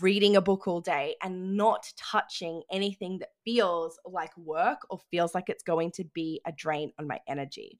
reading 0.00 0.36
a 0.36 0.40
book 0.40 0.68
all 0.68 0.80
day 0.80 1.16
and 1.22 1.56
not 1.56 1.92
touching 1.96 2.62
anything 2.70 3.18
that 3.18 3.30
feels 3.44 3.98
like 4.04 4.36
work 4.36 4.82
or 4.90 4.98
feels 5.10 5.34
like 5.34 5.48
it's 5.48 5.62
going 5.62 5.90
to 5.92 6.04
be 6.14 6.40
a 6.46 6.52
drain 6.52 6.92
on 6.98 7.06
my 7.06 7.18
energy. 7.26 7.78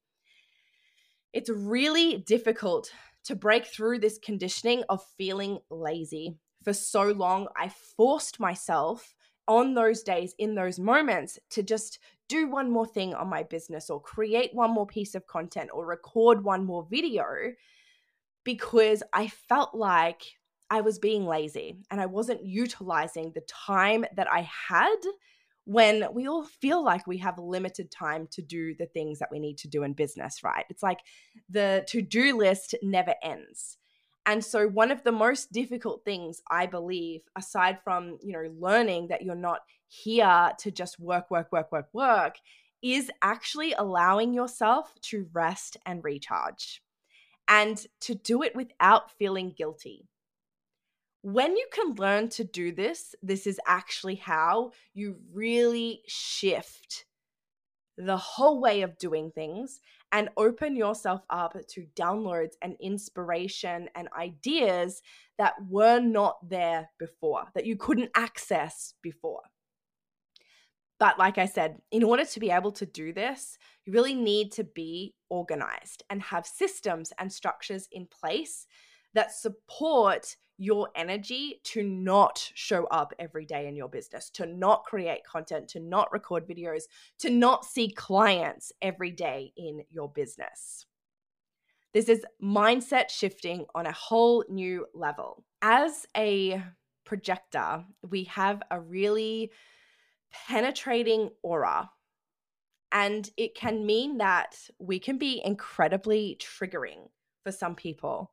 It's 1.32 1.50
really 1.50 2.18
difficult 2.18 2.92
to 3.24 3.36
break 3.36 3.66
through 3.66 4.00
this 4.00 4.18
conditioning 4.18 4.82
of 4.88 5.04
feeling 5.16 5.58
lazy. 5.70 6.36
For 6.62 6.72
so 6.72 7.04
long, 7.04 7.48
I 7.56 7.70
forced 7.96 8.38
myself 8.38 9.14
on 9.48 9.74
those 9.74 10.02
days, 10.02 10.34
in 10.38 10.54
those 10.54 10.78
moments, 10.78 11.38
to 11.50 11.62
just 11.62 11.98
do 12.28 12.48
one 12.48 12.70
more 12.70 12.86
thing 12.86 13.14
on 13.14 13.28
my 13.28 13.42
business 13.42 13.90
or 13.90 14.00
create 14.00 14.54
one 14.54 14.70
more 14.70 14.86
piece 14.86 15.14
of 15.14 15.26
content 15.26 15.70
or 15.72 15.86
record 15.86 16.44
one 16.44 16.64
more 16.64 16.86
video 16.88 17.24
because 18.44 19.02
I 19.12 19.28
felt 19.28 19.74
like 19.74 20.22
I 20.72 20.80
was 20.80 20.98
being 20.98 21.26
lazy 21.26 21.76
and 21.90 22.00
I 22.00 22.06
wasn't 22.06 22.46
utilizing 22.46 23.32
the 23.34 23.42
time 23.42 24.06
that 24.16 24.32
I 24.32 24.48
had 24.68 24.96
when 25.66 26.06
we 26.14 26.26
all 26.26 26.44
feel 26.44 26.82
like 26.82 27.06
we 27.06 27.18
have 27.18 27.38
limited 27.38 27.90
time 27.90 28.26
to 28.30 28.40
do 28.40 28.74
the 28.74 28.86
things 28.86 29.18
that 29.18 29.28
we 29.30 29.38
need 29.38 29.58
to 29.58 29.68
do 29.68 29.82
in 29.82 29.92
business, 29.92 30.42
right? 30.42 30.64
It's 30.70 30.82
like 30.82 31.00
the 31.50 31.84
to 31.88 32.00
do 32.00 32.38
list 32.38 32.74
never 32.82 33.14
ends. 33.22 33.76
And 34.24 34.42
so 34.42 34.66
one 34.66 34.90
of 34.90 35.04
the 35.04 35.12
most 35.12 35.52
difficult 35.52 36.06
things 36.06 36.40
I 36.50 36.64
believe 36.64 37.20
aside 37.36 37.78
from, 37.84 38.16
you 38.22 38.32
know, 38.32 38.50
learning 38.58 39.08
that 39.08 39.20
you're 39.20 39.34
not 39.34 39.60
here 39.88 40.52
to 40.58 40.70
just 40.70 40.98
work 40.98 41.30
work 41.30 41.52
work 41.52 41.70
work 41.70 41.88
work 41.92 42.36
is 42.80 43.10
actually 43.20 43.74
allowing 43.74 44.32
yourself 44.32 44.94
to 45.02 45.28
rest 45.34 45.76
and 45.84 46.02
recharge 46.02 46.82
and 47.46 47.86
to 48.00 48.14
do 48.14 48.42
it 48.42 48.56
without 48.56 49.10
feeling 49.10 49.52
guilty. 49.54 50.08
When 51.22 51.56
you 51.56 51.66
can 51.72 51.94
learn 51.94 52.28
to 52.30 52.44
do 52.44 52.72
this, 52.72 53.14
this 53.22 53.46
is 53.46 53.60
actually 53.66 54.16
how 54.16 54.72
you 54.92 55.16
really 55.32 56.02
shift 56.06 57.06
the 57.96 58.16
whole 58.16 58.60
way 58.60 58.82
of 58.82 58.98
doing 58.98 59.30
things 59.30 59.80
and 60.10 60.30
open 60.36 60.76
yourself 60.76 61.22
up 61.30 61.56
to 61.68 61.86
downloads 61.94 62.54
and 62.60 62.76
inspiration 62.80 63.88
and 63.94 64.08
ideas 64.18 65.00
that 65.38 65.54
were 65.68 66.00
not 66.00 66.36
there 66.48 66.90
before, 66.98 67.44
that 67.54 67.66
you 67.66 67.76
couldn't 67.76 68.10
access 68.16 68.94
before. 69.02 69.42
But 70.98 71.18
like 71.18 71.38
I 71.38 71.46
said, 71.46 71.78
in 71.90 72.02
order 72.02 72.24
to 72.24 72.40
be 72.40 72.50
able 72.50 72.72
to 72.72 72.86
do 72.86 73.12
this, 73.12 73.58
you 73.84 73.92
really 73.92 74.14
need 74.14 74.52
to 74.52 74.64
be 74.64 75.14
organized 75.28 76.02
and 76.10 76.22
have 76.22 76.46
systems 76.46 77.12
and 77.18 77.32
structures 77.32 77.88
in 77.90 78.06
place 78.06 78.66
that 79.14 79.32
support 79.32 80.36
your 80.62 80.88
energy 80.94 81.60
to 81.64 81.82
not 81.82 82.50
show 82.54 82.84
up 82.84 83.12
every 83.18 83.44
day 83.44 83.66
in 83.66 83.74
your 83.74 83.88
business, 83.88 84.30
to 84.30 84.46
not 84.46 84.84
create 84.84 85.24
content, 85.24 85.66
to 85.66 85.80
not 85.80 86.12
record 86.12 86.46
videos, 86.46 86.84
to 87.18 87.30
not 87.30 87.64
see 87.64 87.88
clients 87.88 88.70
every 88.80 89.10
day 89.10 89.52
in 89.56 89.82
your 89.90 90.08
business. 90.08 90.86
This 91.92 92.08
is 92.08 92.24
mindset 92.40 93.10
shifting 93.10 93.66
on 93.74 93.86
a 93.86 93.92
whole 93.92 94.44
new 94.48 94.86
level. 94.94 95.44
As 95.62 96.06
a 96.16 96.62
projector, 97.04 97.84
we 98.08 98.24
have 98.24 98.62
a 98.70 98.80
really 98.80 99.50
penetrating 100.30 101.30
aura. 101.42 101.90
And 102.92 103.28
it 103.36 103.56
can 103.56 103.84
mean 103.84 104.18
that 104.18 104.56
we 104.78 105.00
can 105.00 105.18
be 105.18 105.42
incredibly 105.44 106.38
triggering 106.40 107.08
for 107.42 107.50
some 107.50 107.74
people 107.74 108.30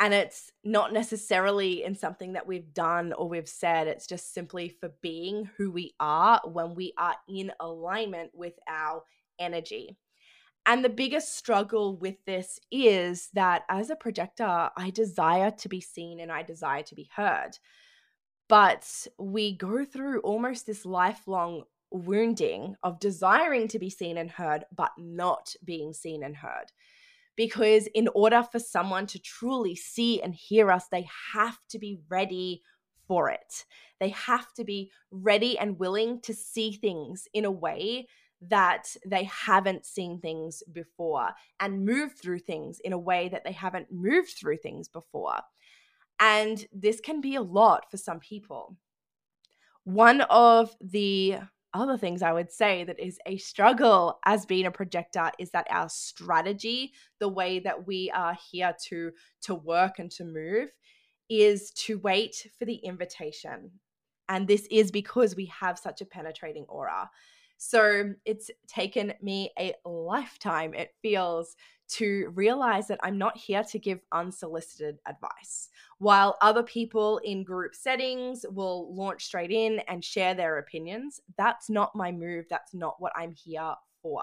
and 0.00 0.14
it's 0.14 0.50
not 0.64 0.94
necessarily 0.94 1.84
in 1.84 1.94
something 1.94 2.32
that 2.32 2.46
we've 2.46 2.72
done 2.72 3.12
or 3.12 3.28
we've 3.28 3.48
said 3.48 3.86
it's 3.86 4.06
just 4.06 4.32
simply 4.32 4.70
for 4.70 4.90
being 5.02 5.48
who 5.58 5.70
we 5.70 5.94
are 6.00 6.40
when 6.44 6.74
we 6.74 6.94
are 6.96 7.16
in 7.28 7.52
alignment 7.60 8.30
with 8.34 8.54
our 8.66 9.02
energy. 9.38 9.98
And 10.64 10.82
the 10.82 10.88
biggest 10.88 11.36
struggle 11.36 11.96
with 11.96 12.16
this 12.24 12.58
is 12.70 13.28
that 13.34 13.62
as 13.68 13.90
a 13.90 13.96
projector 13.96 14.70
i 14.76 14.90
desire 14.90 15.50
to 15.50 15.68
be 15.68 15.80
seen 15.80 16.20
and 16.20 16.32
i 16.32 16.42
desire 16.42 16.82
to 16.82 16.94
be 16.94 17.10
heard. 17.14 17.58
But 18.48 19.06
we 19.18 19.54
go 19.54 19.84
through 19.84 20.20
almost 20.20 20.66
this 20.66 20.86
lifelong 20.86 21.64
wounding 21.90 22.76
of 22.82 23.00
desiring 23.00 23.68
to 23.68 23.78
be 23.78 23.90
seen 23.90 24.16
and 24.16 24.30
heard 24.30 24.64
but 24.74 24.92
not 24.96 25.54
being 25.62 25.92
seen 25.92 26.22
and 26.22 26.36
heard 26.36 26.72
because 27.40 27.86
in 27.94 28.06
order 28.14 28.42
for 28.42 28.58
someone 28.58 29.06
to 29.06 29.18
truly 29.18 29.74
see 29.74 30.20
and 30.20 30.34
hear 30.34 30.70
us, 30.70 30.88
they 30.88 31.08
have 31.32 31.56
to 31.70 31.78
be 31.78 31.98
ready 32.10 32.60
for 33.08 33.30
it. 33.30 33.64
They 33.98 34.10
have 34.10 34.52
to 34.56 34.64
be 34.64 34.90
ready 35.10 35.58
and 35.58 35.78
willing 35.78 36.20
to 36.20 36.34
see 36.34 36.72
things 36.72 37.26
in 37.32 37.46
a 37.46 37.50
way 37.50 38.08
that 38.42 38.94
they 39.06 39.24
haven't 39.24 39.86
seen 39.86 40.20
things 40.20 40.62
before 40.70 41.30
and 41.60 41.86
move 41.86 42.12
through 42.12 42.40
things 42.40 42.78
in 42.80 42.92
a 42.92 42.98
way 42.98 43.30
that 43.30 43.44
they 43.44 43.52
haven't 43.52 43.90
moved 43.90 44.34
through 44.38 44.58
things 44.58 44.88
before. 44.88 45.40
And 46.18 46.62
this 46.74 47.00
can 47.00 47.22
be 47.22 47.36
a 47.36 47.42
lot 47.42 47.90
for 47.90 47.96
some 47.96 48.20
people. 48.20 48.76
One 49.84 50.20
of 50.28 50.76
the 50.82 51.38
other 51.72 51.96
things 51.96 52.22
I 52.22 52.32
would 52.32 52.50
say 52.50 52.84
that 52.84 52.98
is 52.98 53.18
a 53.26 53.36
struggle 53.36 54.18
as 54.24 54.46
being 54.46 54.66
a 54.66 54.70
projector 54.70 55.30
is 55.38 55.50
that 55.52 55.66
our 55.70 55.88
strategy, 55.88 56.92
the 57.18 57.28
way 57.28 57.60
that 57.60 57.86
we 57.86 58.10
are 58.10 58.36
here 58.50 58.74
to 58.88 59.12
to 59.42 59.54
work 59.54 59.98
and 59.98 60.10
to 60.12 60.24
move 60.24 60.70
is 61.28 61.70
to 61.70 61.98
wait 61.98 62.46
for 62.58 62.64
the 62.64 62.76
invitation. 62.76 63.70
And 64.28 64.46
this 64.46 64.66
is 64.70 64.90
because 64.90 65.34
we 65.34 65.46
have 65.46 65.78
such 65.78 66.00
a 66.00 66.06
penetrating 66.06 66.66
aura. 66.68 67.10
So 67.58 68.14
it's 68.24 68.50
taken 68.68 69.12
me 69.20 69.52
a 69.58 69.74
lifetime, 69.84 70.74
it 70.74 70.94
feels, 71.02 71.56
to 71.90 72.30
realize 72.34 72.88
that 72.88 73.00
I'm 73.02 73.18
not 73.18 73.36
here 73.36 73.64
to 73.64 73.78
give 73.78 74.00
unsolicited 74.12 74.98
advice. 75.06 75.68
While 76.00 76.38
other 76.40 76.62
people 76.62 77.18
in 77.18 77.44
group 77.44 77.74
settings 77.74 78.46
will 78.50 78.94
launch 78.94 79.26
straight 79.26 79.50
in 79.50 79.80
and 79.80 80.02
share 80.02 80.34
their 80.34 80.56
opinions, 80.56 81.20
that's 81.36 81.68
not 81.68 81.94
my 81.94 82.10
move. 82.10 82.46
That's 82.48 82.72
not 82.72 82.96
what 83.00 83.12
I'm 83.14 83.32
here 83.32 83.74
for. 84.02 84.22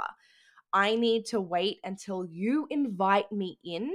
I 0.73 0.95
need 0.95 1.27
to 1.27 1.39
wait 1.39 1.79
until 1.83 2.25
you 2.25 2.65
invite 2.71 3.31
me 3.31 3.59
in 3.63 3.93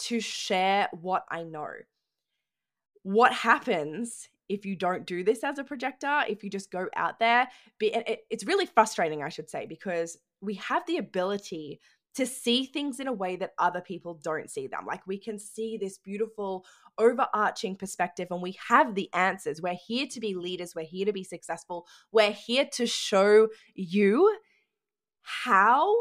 to 0.00 0.20
share 0.20 0.90
what 0.92 1.24
I 1.30 1.44
know. 1.44 1.70
What 3.04 3.32
happens 3.32 4.28
if 4.50 4.66
you 4.66 4.76
don't 4.76 5.06
do 5.06 5.24
this 5.24 5.42
as 5.42 5.58
a 5.58 5.64
projector, 5.64 6.24
if 6.28 6.44
you 6.44 6.50
just 6.50 6.70
go 6.70 6.88
out 6.94 7.18
there? 7.18 7.48
It's 7.80 8.44
really 8.44 8.66
frustrating, 8.66 9.22
I 9.22 9.30
should 9.30 9.48
say, 9.48 9.64
because 9.64 10.18
we 10.42 10.54
have 10.56 10.84
the 10.86 10.98
ability 10.98 11.80
to 12.18 12.26
see 12.26 12.64
things 12.64 12.98
in 12.98 13.06
a 13.06 13.12
way 13.12 13.36
that 13.36 13.52
other 13.58 13.80
people 13.80 14.18
don't 14.24 14.50
see 14.50 14.66
them. 14.66 14.84
Like 14.84 15.06
we 15.06 15.18
can 15.18 15.38
see 15.38 15.78
this 15.78 15.98
beautiful 15.98 16.66
overarching 16.98 17.76
perspective 17.76 18.26
and 18.32 18.42
we 18.42 18.58
have 18.68 18.96
the 18.96 19.08
answers. 19.14 19.62
We're 19.62 19.74
here 19.74 20.08
to 20.08 20.18
be 20.18 20.34
leaders, 20.34 20.74
we're 20.74 20.84
here 20.84 21.06
to 21.06 21.12
be 21.12 21.22
successful, 21.22 21.86
we're 22.10 22.32
here 22.32 22.66
to 22.72 22.86
show 22.88 23.50
you 23.76 24.36
how 25.22 25.94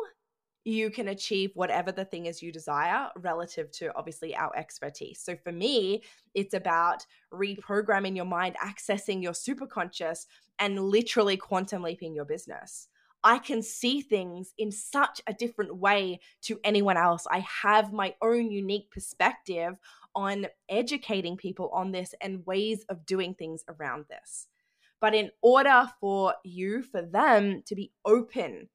you 0.63 0.89
can 0.89 1.07
achieve 1.07 1.51
whatever 1.53 1.91
the 1.91 2.03
thing 2.03 2.25
is 2.25 2.41
you 2.41 2.51
desire 2.51 3.09
relative 3.17 3.69
to 3.73 3.95
obviously 3.95 4.35
our 4.35 4.51
expertise. 4.57 5.21
So 5.21 5.35
for 5.35 5.51
me, 5.51 6.01
it's 6.33 6.55
about 6.55 7.05
reprogramming 7.31 8.15
your 8.15 8.25
mind, 8.25 8.55
accessing 8.57 9.21
your 9.21 9.33
superconscious, 9.33 10.25
and 10.57 10.79
literally 10.79 11.37
quantum 11.37 11.83
leaping 11.83 12.15
your 12.15 12.25
business. 12.25 12.87
I 13.27 13.39
can 13.39 13.61
see 13.61 13.99
things 13.99 14.53
in 14.57 14.71
such 14.71 15.19
a 15.27 15.33
different 15.33 15.75
way 15.75 16.21
to 16.43 16.61
anyone 16.63 16.95
else. 16.95 17.27
I 17.29 17.39
have 17.61 17.91
my 17.91 18.15
own 18.21 18.49
unique 18.49 18.89
perspective 18.89 19.73
on 20.15 20.47
educating 20.69 21.35
people 21.35 21.69
on 21.73 21.91
this 21.91 22.15
and 22.21 22.45
ways 22.45 22.85
of 22.87 23.05
doing 23.05 23.33
things 23.33 23.65
around 23.67 24.05
this. 24.09 24.47
But 25.01 25.13
in 25.13 25.31
order 25.41 25.91
for 25.99 26.35
you, 26.45 26.81
for 26.83 27.01
them 27.01 27.63
to 27.65 27.75
be 27.75 27.91
open 28.05 28.69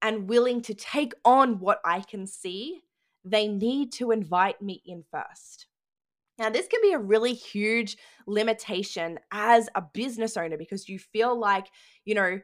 and 0.00 0.26
willing 0.26 0.62
to 0.62 0.74
take 0.74 1.12
on 1.26 1.60
what 1.60 1.82
I 1.84 2.00
can 2.00 2.26
see, 2.26 2.84
they 3.26 3.46
need 3.46 3.92
to 3.92 4.10
invite 4.10 4.62
me 4.62 4.80
in 4.86 5.04
first. 5.10 5.66
Now, 6.38 6.48
this 6.48 6.66
can 6.66 6.80
be 6.80 6.92
a 6.92 6.98
really 6.98 7.34
huge 7.34 7.98
limitation 8.26 9.18
as 9.32 9.68
a 9.74 9.82
business 9.82 10.38
owner 10.38 10.56
because 10.56 10.88
you 10.88 10.98
feel 10.98 11.38
like, 11.38 11.66
you 12.06 12.14
know, 12.14 12.40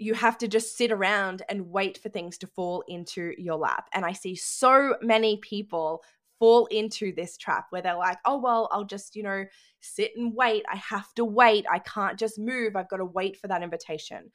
you 0.00 0.14
have 0.14 0.38
to 0.38 0.48
just 0.48 0.76
sit 0.76 0.90
around 0.90 1.42
and 1.48 1.70
wait 1.70 1.98
for 1.98 2.08
things 2.08 2.38
to 2.38 2.46
fall 2.46 2.82
into 2.88 3.32
your 3.38 3.56
lap. 3.56 3.88
And 3.94 4.04
I 4.04 4.12
see 4.12 4.34
so 4.34 4.96
many 5.02 5.36
people 5.36 6.02
fall 6.38 6.66
into 6.66 7.14
this 7.14 7.36
trap 7.36 7.66
where 7.70 7.82
they're 7.82 7.96
like, 7.96 8.18
oh, 8.24 8.38
well, 8.38 8.68
I'll 8.72 8.84
just, 8.84 9.14
you 9.14 9.22
know, 9.22 9.44
sit 9.80 10.12
and 10.16 10.34
wait. 10.34 10.64
I 10.72 10.76
have 10.76 11.12
to 11.14 11.24
wait. 11.24 11.66
I 11.70 11.78
can't 11.80 12.18
just 12.18 12.38
move. 12.38 12.76
I've 12.76 12.88
got 12.88 12.96
to 12.96 13.04
wait 13.04 13.36
for 13.36 13.46
that 13.48 13.62
invitation 13.62 14.30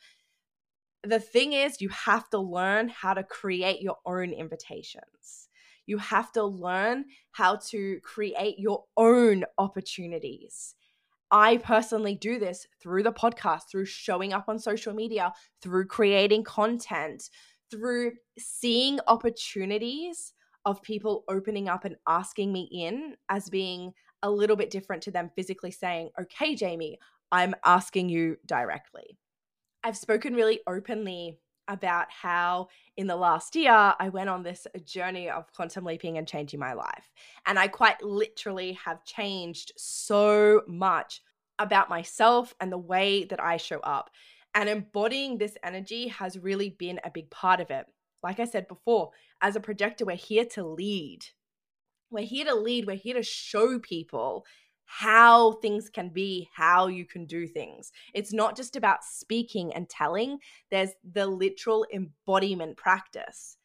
the 1.06 1.20
thing 1.20 1.54
is, 1.54 1.82
you 1.82 1.90
have 1.90 2.30
to 2.32 2.40
learn 2.40 2.90
how 2.90 3.14
to 3.14 3.24
create 3.24 3.82
your 3.82 3.98
own 4.06 4.32
invitations. 4.32 5.50
You 5.86 5.98
have 6.00 6.32
to 6.34 6.44
learn 6.44 7.06
how 7.32 7.58
to 7.70 8.00
create 8.02 8.58
your 8.58 8.86
own 8.98 9.46
opportunities. 9.58 10.76
I 11.32 11.58
personally 11.58 12.16
do 12.16 12.40
this 12.40 12.68
through 12.82 13.04
the 13.04 13.12
podcast, 13.12 13.64
through 13.72 13.86
showing 13.86 14.34
up 14.34 14.46
on 14.48 14.60
social 14.60 14.94
media, 14.94 15.34
through 15.62 15.88
creating 15.88 16.44
content, 16.44 17.30
through 17.72 18.14
seeing 18.38 19.00
opportunities 19.08 20.34
of 20.66 20.82
people 20.82 21.24
opening 21.30 21.70
up 21.70 21.86
and 21.86 21.96
asking 22.08 22.52
me 22.52 22.70
in 22.72 23.16
as 23.30 23.50
being 23.50 23.94
a 24.24 24.30
little 24.30 24.56
bit 24.56 24.70
different 24.72 25.04
to 25.04 25.12
them 25.12 25.30
physically 25.36 25.72
saying, 25.72 26.10
okay, 26.20 26.56
Jamie, 26.56 26.98
I'm 27.32 27.54
asking 27.64 28.10
you 28.10 28.38
directly. 28.46 29.18
I've 29.84 29.98
spoken 29.98 30.34
really 30.34 30.62
openly 30.68 31.40
about 31.68 32.08
how 32.10 32.68
in 32.98 33.08
the 33.08 33.16
last 33.16 33.56
year 33.56 33.94
I 34.00 34.10
went 34.10 34.30
on 34.30 34.44
this 34.44 34.68
uh, 34.68 34.80
journey 34.80 35.30
of 35.30 35.52
quantum 35.54 35.86
leaping 35.86 36.18
and 36.18 36.28
changing 36.28 36.60
my 36.60 36.74
life. 36.74 37.10
And 37.46 37.58
I 37.58 37.68
quite 37.68 38.02
literally 38.02 38.74
have 38.86 39.04
changed 39.04 39.72
so 39.78 40.62
much 40.68 41.22
about 41.60 41.90
myself 41.90 42.54
and 42.60 42.72
the 42.72 42.78
way 42.78 43.24
that 43.26 43.42
I 43.42 43.58
show 43.58 43.80
up. 43.80 44.10
And 44.54 44.70
embodying 44.70 45.38
this 45.38 45.58
energy 45.64 46.08
has 46.08 46.40
really 46.40 46.70
been 46.70 47.00
a 47.04 47.12
big 47.12 47.30
part 47.30 47.60
of 47.60 47.72
it. 47.72 47.86
Like 48.24 48.40
I 48.40 48.46
said 48.46 48.68
before, 48.68 49.12
as 49.42 49.56
a 49.56 49.60
projector, 49.60 50.06
we're 50.06 50.16
here 50.16 50.46
to 50.46 50.66
lead. 50.66 51.26
We're 52.10 52.26
here 52.26 52.46
to 52.46 52.56
lead, 52.56 52.86
we're 52.86 52.96
here 52.96 53.16
to 53.16 53.24
show 53.24 53.80
people 53.80 54.46
how 54.86 55.54
things 55.54 55.90
can 55.90 56.10
be, 56.10 56.50
how 56.54 56.88
you 56.88 57.06
can 57.06 57.26
do 57.26 57.48
things. 57.48 57.92
It's 58.14 58.34
not 58.34 58.56
just 58.56 58.76
about 58.76 59.04
speaking 59.04 59.74
and 59.74 59.90
telling, 59.90 60.40
there's 60.72 60.92
the 61.14 61.26
literal 61.28 61.86
embodiment 61.92 62.78
practice. 62.78 63.58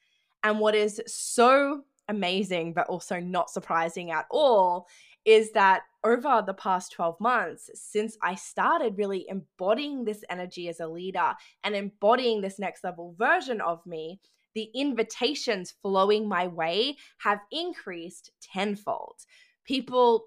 And 0.43 0.59
what 0.59 0.75
is 0.75 1.01
so 1.07 1.83
amazing, 2.09 2.73
but 2.73 2.89
also 2.89 3.21
not 3.21 3.51
surprising 3.51 4.11
at 4.11 4.27
all, 4.31 4.87
is 5.25 5.53
that 5.53 5.83
over 6.03 6.43
the 6.47 6.55
past 6.55 6.93
12 6.93 7.21
months, 7.21 7.71
since 7.75 8.17
I 8.23 8.35
started 8.35 8.97
really 8.97 9.27
embodying 9.29 10.05
this 10.05 10.25
energy 10.31 10.69
as 10.69 10.81
a 10.81 10.89
leader 10.89 11.35
and 11.63 11.75
embodying 11.75 12.41
this 12.41 12.59
next 12.59 12.83
level 12.83 13.15
version 13.19 13.61
of 13.61 13.85
me, 13.87 14.19
the 14.55 14.71
invitations 14.75 15.75
flowing 15.83 16.27
my 16.27 16.47
way 16.49 16.97
have 17.19 17.41
increased 17.53 18.33
tenfold. 18.41 19.17
People 19.65 20.25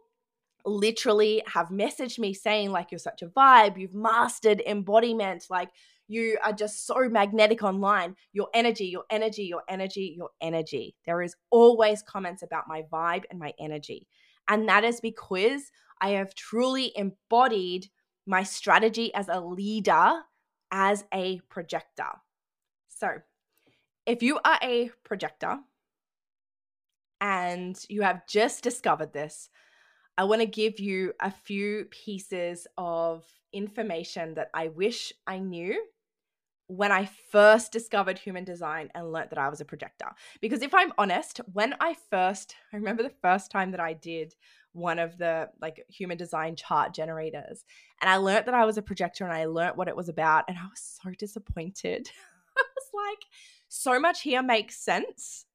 literally 0.65 1.43
have 1.45 1.69
messaged 1.69 2.19
me 2.19 2.33
saying 2.33 2.71
like 2.71 2.91
you're 2.91 2.99
such 2.99 3.21
a 3.21 3.27
vibe 3.27 3.77
you've 3.77 3.93
mastered 3.93 4.61
embodiment 4.65 5.45
like 5.49 5.69
you 6.07 6.37
are 6.43 6.53
just 6.53 6.85
so 6.85 7.07
magnetic 7.09 7.63
online. 7.63 8.15
Your 8.33 8.49
energy 8.53 8.85
your 8.85 9.03
energy 9.09 9.43
your 9.43 9.63
energy 9.69 10.13
your 10.17 10.29
energy. 10.41 10.95
There 11.05 11.21
is 11.21 11.35
always 11.49 12.03
comments 12.03 12.43
about 12.43 12.67
my 12.67 12.83
vibe 12.91 13.23
and 13.29 13.39
my 13.39 13.53
energy 13.59 14.07
and 14.47 14.67
that 14.67 14.83
is 14.83 14.99
because 14.99 15.71
i 16.01 16.09
have 16.09 16.35
truly 16.35 16.91
embodied 16.95 17.87
my 18.25 18.43
strategy 18.43 19.13
as 19.13 19.29
a 19.29 19.39
leader 19.39 20.13
as 20.71 21.05
a 21.13 21.39
projector. 21.49 22.09
So 22.89 23.09
if 24.05 24.23
you 24.23 24.39
are 24.43 24.59
a 24.61 24.91
projector 25.03 25.59
and 27.21 27.79
you 27.89 28.01
have 28.01 28.27
just 28.27 28.63
discovered 28.63 29.13
this 29.13 29.49
I 30.17 30.25
want 30.25 30.41
to 30.41 30.47
give 30.47 30.79
you 30.79 31.13
a 31.19 31.31
few 31.31 31.85
pieces 31.85 32.67
of 32.77 33.25
information 33.51 34.35
that 34.35 34.49
I 34.53 34.67
wish 34.67 35.11
I 35.25 35.39
knew 35.39 35.81
when 36.67 36.91
I 36.91 37.09
first 37.31 37.71
discovered 37.71 38.17
human 38.17 38.43
design 38.43 38.89
and 38.95 39.11
learned 39.11 39.31
that 39.31 39.39
I 39.39 39.49
was 39.49 39.61
a 39.61 39.65
projector. 39.65 40.07
Because 40.39 40.61
if 40.61 40.73
I'm 40.73 40.93
honest, 40.97 41.41
when 41.51 41.75
I 41.79 41.95
first, 42.09 42.55
I 42.73 42.77
remember 42.77 43.03
the 43.03 43.13
first 43.21 43.51
time 43.51 43.71
that 43.71 43.79
I 43.79 43.93
did 43.93 44.33
one 44.71 44.97
of 44.97 45.17
the 45.17 45.49
like 45.61 45.83
human 45.87 46.17
design 46.17 46.55
chart 46.55 46.95
generators 46.95 47.63
and 48.01 48.09
I 48.09 48.17
learned 48.17 48.47
that 48.47 48.55
I 48.55 48.65
was 48.65 48.77
a 48.79 48.81
projector 48.81 49.23
and 49.23 49.33
I 49.33 49.45
learned 49.45 49.77
what 49.77 49.87
it 49.87 49.95
was 49.95 50.09
about 50.09 50.45
and 50.47 50.57
I 50.57 50.63
was 50.63 50.99
so 51.03 51.11
disappointed. 51.11 52.09
I 52.57 52.63
was 52.75 53.07
like, 53.09 53.19
so 53.67 53.99
much 53.99 54.21
here 54.21 54.41
makes 54.41 54.77
sense 54.77 55.45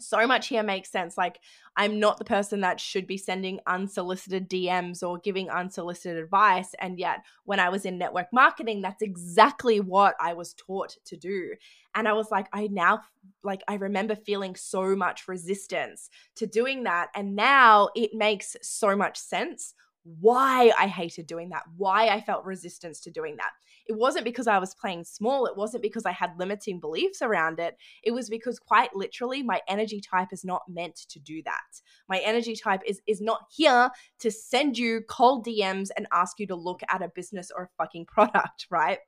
so 0.00 0.26
much 0.26 0.48
here 0.48 0.62
makes 0.62 0.90
sense. 0.90 1.16
Like, 1.16 1.38
I'm 1.76 2.00
not 2.00 2.18
the 2.18 2.24
person 2.24 2.60
that 2.60 2.80
should 2.80 3.06
be 3.06 3.16
sending 3.16 3.60
unsolicited 3.66 4.48
DMs 4.48 5.02
or 5.02 5.18
giving 5.18 5.48
unsolicited 5.50 6.16
advice. 6.16 6.74
And 6.80 6.98
yet, 6.98 7.20
when 7.44 7.60
I 7.60 7.68
was 7.68 7.84
in 7.84 7.98
network 7.98 8.26
marketing, 8.32 8.82
that's 8.82 9.02
exactly 9.02 9.80
what 9.80 10.14
I 10.20 10.34
was 10.34 10.54
taught 10.54 10.96
to 11.06 11.16
do. 11.16 11.54
And 11.94 12.08
I 12.08 12.12
was 12.12 12.30
like, 12.30 12.48
I 12.52 12.68
now, 12.70 13.02
like, 13.42 13.62
I 13.68 13.74
remember 13.74 14.14
feeling 14.14 14.56
so 14.56 14.94
much 14.96 15.28
resistance 15.28 16.10
to 16.36 16.46
doing 16.46 16.84
that. 16.84 17.08
And 17.14 17.36
now 17.36 17.90
it 17.94 18.10
makes 18.14 18.56
so 18.62 18.96
much 18.96 19.18
sense 19.18 19.74
why 20.04 20.72
I 20.78 20.86
hated 20.86 21.26
doing 21.26 21.50
that, 21.50 21.64
why 21.76 22.08
I 22.08 22.20
felt 22.20 22.44
resistance 22.44 23.00
to 23.00 23.10
doing 23.10 23.36
that. 23.36 23.50
It 23.86 23.96
wasn't 23.96 24.24
because 24.24 24.46
I 24.46 24.58
was 24.58 24.74
playing 24.74 25.04
small, 25.04 25.46
it 25.46 25.56
wasn't 25.56 25.82
because 25.82 26.06
I 26.06 26.12
had 26.12 26.38
limiting 26.38 26.80
beliefs 26.80 27.22
around 27.22 27.58
it. 27.58 27.76
It 28.02 28.12
was 28.12 28.30
because 28.30 28.58
quite 28.58 28.94
literally 28.94 29.42
my 29.42 29.60
energy 29.68 30.00
type 30.00 30.28
is 30.32 30.44
not 30.44 30.62
meant 30.68 30.96
to 31.08 31.18
do 31.18 31.42
that. 31.44 31.80
My 32.08 32.18
energy 32.18 32.56
type 32.56 32.82
is 32.86 33.00
is 33.06 33.20
not 33.20 33.46
here 33.50 33.90
to 34.20 34.30
send 34.30 34.78
you 34.78 35.02
cold 35.08 35.46
DMs 35.46 35.88
and 35.96 36.06
ask 36.12 36.38
you 36.38 36.46
to 36.46 36.56
look 36.56 36.80
at 36.88 37.02
a 37.02 37.08
business 37.08 37.50
or 37.54 37.64
a 37.64 37.82
fucking 37.82 38.06
product, 38.06 38.66
right? 38.70 38.98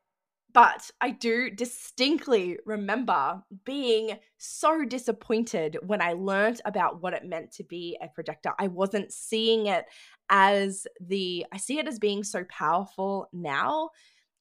But 0.53 0.91
I 1.01 1.11
do 1.11 1.51
distinctly 1.51 2.59
remember 2.67 3.43
being 3.65 4.19
so 4.37 4.85
disappointed 4.85 5.79
when 5.87 6.03
I 6.03 6.13
learned 6.13 6.61
about 6.67 7.01
what 7.01 7.15
it 7.15 7.25
meant 7.25 7.53
to 7.53 7.65
be 7.65 7.97
a 8.03 8.09
projector. 8.09 8.53
I 8.59 8.67
wasn't 8.67 9.13
seeing 9.13 9.67
it 9.67 9.87
as 10.31 10.87
the, 11.01 11.47
I 11.53 11.59
see 11.59 11.79
it 11.79 11.89
as 11.89 11.99
being 11.99 12.25
so 12.25 12.45
powerful 12.45 13.29
now. 13.33 13.91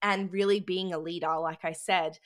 and 0.01 0.31
really 0.31 0.59
being 0.59 0.93
a 0.93 0.99
leader, 0.99 1.37
like 1.39 1.63
I 1.63 1.73
said. 1.73 2.17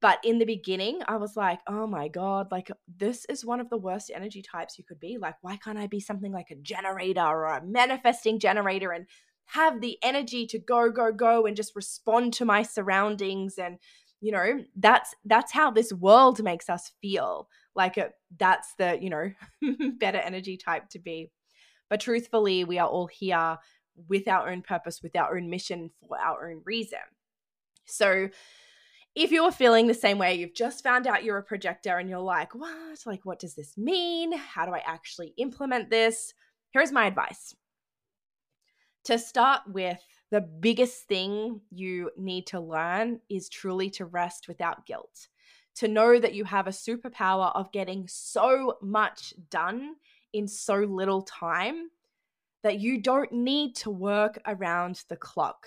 But 0.00 0.20
in 0.24 0.38
the 0.38 0.44
beginning, 0.46 1.00
I 1.08 1.16
was 1.16 1.36
like, 1.36 1.60
oh 1.66 1.86
my 1.86 2.08
God, 2.08 2.48
like 2.52 2.70
this 2.98 3.24
is 3.26 3.44
one 3.44 3.60
of 3.60 3.68
the 3.70 3.76
worst 3.78 4.10
energy 4.14 4.42
types 4.42 4.78
you 4.78 4.84
could 4.84 5.00
be. 5.00 5.18
Like, 5.18 5.36
why 5.42 5.56
can't 5.56 5.78
I 5.78 5.88
be 5.88 6.00
something 6.00 6.32
like 6.32 6.50
a 6.50 6.56
generator 6.56 7.22
or 7.22 7.46
a 7.46 7.64
manifesting 7.64 8.38
generator 8.38 8.92
and 8.92 9.06
have 9.46 9.80
the 9.80 9.98
energy 10.02 10.46
to 10.48 10.58
go, 10.58 10.90
go, 10.90 11.12
go 11.12 11.46
and 11.46 11.56
just 11.56 11.74
respond 11.76 12.32
to 12.34 12.44
my 12.44 12.62
surroundings? 12.62 13.58
And, 13.58 13.78
you 14.20 14.30
know, 14.32 14.64
that's 14.76 15.14
that's 15.24 15.52
how 15.52 15.70
this 15.72 15.92
world 15.92 16.42
makes 16.42 16.68
us 16.70 16.92
feel. 17.02 17.48
Like 17.74 17.96
a, 17.96 18.10
that's 18.38 18.74
the, 18.78 18.98
you 19.00 19.10
know, 19.10 19.32
better 19.98 20.18
energy 20.18 20.56
type 20.56 20.88
to 20.90 20.98
be. 21.00 21.30
But 21.90 22.00
truthfully, 22.00 22.64
we 22.64 22.78
are 22.78 22.88
all 22.88 23.06
here 23.06 23.58
with 24.08 24.28
our 24.28 24.48
own 24.48 24.62
purpose, 24.62 25.02
with 25.02 25.16
our 25.16 25.36
own 25.36 25.50
mission, 25.50 25.90
for 26.00 26.18
our 26.18 26.50
own 26.50 26.62
reason. 26.64 26.98
So, 27.86 28.28
if 29.14 29.32
you're 29.32 29.50
feeling 29.50 29.86
the 29.86 29.94
same 29.94 30.18
way, 30.18 30.34
you've 30.34 30.54
just 30.54 30.84
found 30.84 31.06
out 31.06 31.24
you're 31.24 31.38
a 31.38 31.42
projector 31.42 31.96
and 31.96 32.08
you're 32.08 32.20
like, 32.20 32.54
what? 32.54 32.98
Like, 33.04 33.24
what 33.24 33.40
does 33.40 33.54
this 33.54 33.76
mean? 33.76 34.32
How 34.32 34.64
do 34.64 34.72
I 34.72 34.82
actually 34.86 35.34
implement 35.38 35.90
this? 35.90 36.34
Here's 36.70 36.92
my 36.92 37.06
advice. 37.06 37.54
To 39.04 39.18
start 39.18 39.62
with, 39.66 39.98
the 40.30 40.42
biggest 40.42 41.08
thing 41.08 41.62
you 41.70 42.10
need 42.16 42.46
to 42.48 42.60
learn 42.60 43.20
is 43.30 43.48
truly 43.48 43.88
to 43.90 44.04
rest 44.04 44.46
without 44.46 44.86
guilt. 44.86 45.28
To 45.76 45.88
know 45.88 46.18
that 46.18 46.34
you 46.34 46.44
have 46.44 46.66
a 46.66 46.70
superpower 46.70 47.50
of 47.54 47.72
getting 47.72 48.06
so 48.08 48.76
much 48.82 49.32
done 49.48 49.94
in 50.32 50.48
so 50.48 50.76
little 50.76 51.22
time 51.22 51.88
that 52.62 52.80
you 52.80 53.00
don't 53.00 53.32
need 53.32 53.76
to 53.76 53.90
work 53.90 54.40
around 54.46 55.04
the 55.08 55.16
clock 55.16 55.66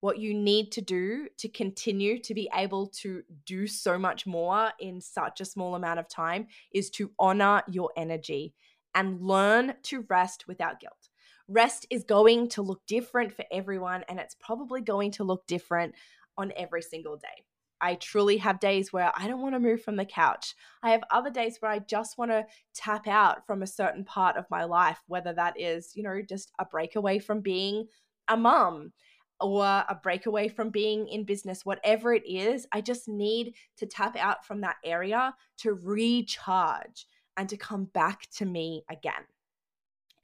what 0.00 0.18
you 0.18 0.32
need 0.32 0.70
to 0.72 0.80
do 0.80 1.26
to 1.38 1.48
continue 1.48 2.18
to 2.20 2.34
be 2.34 2.48
able 2.54 2.86
to 2.86 3.22
do 3.44 3.66
so 3.66 3.98
much 3.98 4.26
more 4.26 4.70
in 4.78 5.00
such 5.00 5.40
a 5.40 5.44
small 5.44 5.74
amount 5.74 5.98
of 5.98 6.08
time 6.08 6.46
is 6.72 6.90
to 6.90 7.10
honor 7.18 7.62
your 7.68 7.90
energy 7.96 8.54
and 8.94 9.20
learn 9.20 9.74
to 9.82 10.04
rest 10.08 10.46
without 10.46 10.80
guilt. 10.80 11.08
Rest 11.48 11.86
is 11.90 12.04
going 12.04 12.48
to 12.50 12.62
look 12.62 12.80
different 12.86 13.34
for 13.34 13.44
everyone, 13.50 14.04
and 14.08 14.20
it's 14.20 14.36
probably 14.38 14.80
going 14.80 15.10
to 15.12 15.24
look 15.24 15.46
different 15.46 15.94
on 16.36 16.52
every 16.56 16.82
single 16.82 17.16
day. 17.16 17.44
I 17.80 17.94
truly 17.94 18.36
have 18.38 18.60
days 18.60 18.92
where 18.92 19.12
I 19.16 19.28
don't 19.28 19.40
want 19.40 19.54
to 19.54 19.60
move 19.60 19.82
from 19.82 19.96
the 19.96 20.04
couch. 20.04 20.54
I 20.82 20.90
have 20.90 21.02
other 21.10 21.30
days 21.30 21.58
where 21.60 21.70
I 21.70 21.78
just 21.78 22.18
want 22.18 22.30
to 22.30 22.46
tap 22.74 23.06
out 23.06 23.46
from 23.46 23.62
a 23.62 23.66
certain 23.66 24.04
part 24.04 24.36
of 24.36 24.50
my 24.50 24.64
life, 24.64 25.00
whether 25.06 25.32
that 25.34 25.58
is, 25.60 25.92
you 25.94 26.02
know, 26.02 26.20
just 26.22 26.52
a 26.58 26.64
breakaway 26.64 27.18
from 27.18 27.40
being 27.40 27.86
a 28.28 28.36
mum 28.36 28.92
or 29.40 29.64
a 29.64 29.98
breakaway 30.02 30.48
from 30.48 30.70
being 30.70 31.06
in 31.08 31.24
business, 31.24 31.64
whatever 31.64 32.12
it 32.12 32.26
is, 32.26 32.66
I 32.72 32.80
just 32.80 33.08
need 33.08 33.54
to 33.76 33.86
tap 33.86 34.16
out 34.16 34.44
from 34.44 34.60
that 34.62 34.76
area 34.84 35.34
to 35.58 35.74
recharge 35.74 37.06
and 37.36 37.48
to 37.48 37.56
come 37.56 37.84
back 37.84 38.28
to 38.32 38.44
me 38.44 38.84
again. 38.90 39.24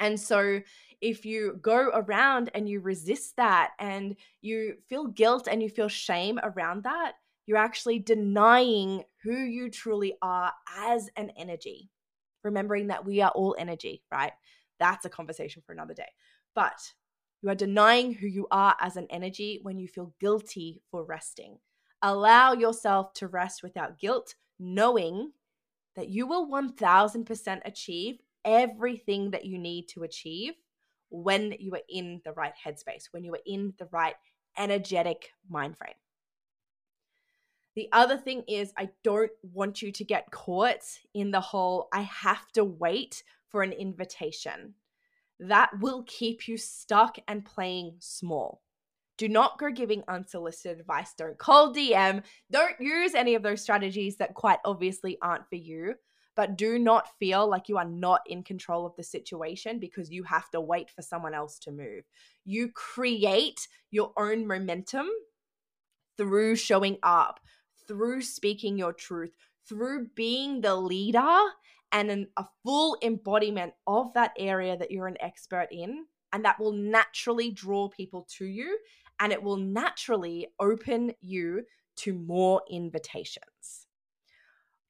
And 0.01 0.19
so, 0.19 0.61
if 1.01 1.25
you 1.25 1.59
go 1.61 1.91
around 1.95 2.51
and 2.55 2.69
you 2.69 2.81
resist 2.81 3.37
that 3.37 3.73
and 3.79 4.17
you 4.41 4.77
feel 4.89 5.07
guilt 5.07 5.47
and 5.51 5.63
you 5.63 5.69
feel 5.69 5.89
shame 5.89 6.41
around 6.43 6.85
that, 6.85 7.13
you're 7.47 7.59
actually 7.59 7.99
denying 7.99 9.05
who 9.23 9.37
you 9.37 9.71
truly 9.71 10.15
are 10.23 10.53
as 10.79 11.09
an 11.17 11.31
energy. 11.37 11.91
Remembering 12.43 12.89
that 12.89 13.05
we 13.05 13.21
are 13.21 13.31
all 13.31 13.57
energy, 13.59 14.03
right? 14.13 14.33
That's 14.79 15.05
a 15.05 15.11
conversation 15.11 15.63
for 15.65 15.73
another 15.73 15.95
day. 15.95 16.09
But 16.55 16.79
you 17.43 17.51
are 17.51 17.55
denying 17.55 18.15
who 18.15 18.27
you 18.27 18.47
are 18.51 18.75
as 18.81 18.97
an 18.97 19.07
energy 19.11 19.61
when 19.63 19.79
you 19.79 19.89
feel 19.89 20.15
guilty 20.21 20.81
for 20.91 21.05
resting. 21.05 21.59
Allow 22.03 22.53
yourself 22.53 23.13
to 23.15 23.29
rest 23.29 23.63
without 23.63 23.99
guilt, 23.99 24.35
knowing 24.59 25.33
that 25.97 26.09
you 26.09 26.27
will 26.27 26.49
1000% 26.49 27.61
achieve 27.65 28.17
everything 28.45 29.31
that 29.31 29.45
you 29.45 29.59
need 29.59 29.89
to 29.89 30.03
achieve 30.03 30.55
when 31.11 31.55
you 31.59 31.73
are 31.75 31.83
in 31.89 32.21
the 32.25 32.33
right 32.33 32.55
headspace, 32.63 33.05
when 33.11 33.25
you 33.25 33.33
are 33.33 33.43
in 33.47 33.73
the 33.79 33.89
right 33.93 34.17
energetic 34.59 35.31
mind 35.49 35.77
frame. 35.77 35.95
The 37.77 37.89
other 37.93 38.17
thing 38.17 38.45
is, 38.47 38.73
I 38.77 38.91
don't 39.03 39.33
want 39.43 39.83
you 39.83 39.91
to 39.93 40.05
get 40.05 40.31
caught 40.31 40.85
in 41.13 41.31
the 41.31 41.41
whole 41.41 41.89
I 41.93 42.03
have 42.03 42.51
to 42.53 42.65
wait 42.65 43.23
for 43.49 43.63
an 43.63 43.73
invitation 43.73 44.75
that 45.41 45.71
will 45.81 46.05
keep 46.07 46.47
you 46.47 46.57
stuck 46.57 47.19
and 47.27 47.45
playing 47.45 47.97
small. 47.99 48.63
Do 49.17 49.29
not 49.29 49.59
go 49.59 49.71
giving 49.71 50.03
unsolicited 50.09 50.81
advice. 50.81 51.15
Don't 51.17 51.39
call 51.39 51.73
DM. 51.73 52.23
Don't 52.51 52.81
use 52.81 53.15
any 53.15 53.35
of 53.35 53.43
those 53.43 53.63
strategies 53.63 54.17
that 54.17 54.35
quite 54.35 54.59
obviously 54.65 55.19
aren't 55.23 55.49
for 55.49 55.57
you. 55.57 55.95
But 56.37 56.57
do 56.57 56.81
not 56.81 57.09
feel 57.21 57.49
like 57.49 57.69
you 57.69 57.79
are 57.79 57.85
not 57.85 58.23
in 58.27 58.43
control 58.43 58.87
of 58.87 58.97
the 58.97 59.05
situation 59.05 59.79
because 59.79 60.11
you 60.11 60.25
have 60.25 60.51
to 60.51 60.61
wait 60.61 60.91
for 60.91 61.03
someone 61.03 61.33
else 61.33 61.61
to 61.61 61.71
move. 61.71 62.03
You 62.45 62.71
create 62.73 63.69
your 63.93 64.13
own 64.17 64.47
momentum 64.49 65.07
through 66.17 66.57
showing 66.57 66.99
up, 67.05 67.39
through 67.87 68.23
speaking 68.23 68.79
your 68.79 68.93
truth, 68.93 69.33
through 69.69 70.09
being 70.15 70.61
the 70.61 70.75
leader 70.75 71.39
and 71.93 72.11
an, 72.11 72.29
a 72.37 72.45
full 72.63 72.97
embodiment 73.03 73.73
of 73.87 74.13
that 74.15 74.33
area 74.39 74.77
that 74.77 74.91
you're 74.91 75.07
an 75.07 75.21
expert 75.21 75.69
in. 75.71 76.07
And 76.33 76.45
that 76.45 76.59
will 76.59 76.73
naturally 76.73 77.51
draw 77.51 77.89
people 77.89 78.27
to 78.39 78.45
you 78.45 78.79
and 79.21 79.33
it 79.33 79.43
will 79.43 79.57
naturally 79.57 80.49
open 80.59 81.13
you 81.21 81.65
to 81.97 82.13
more 82.13 82.63
invitations. 82.69 83.87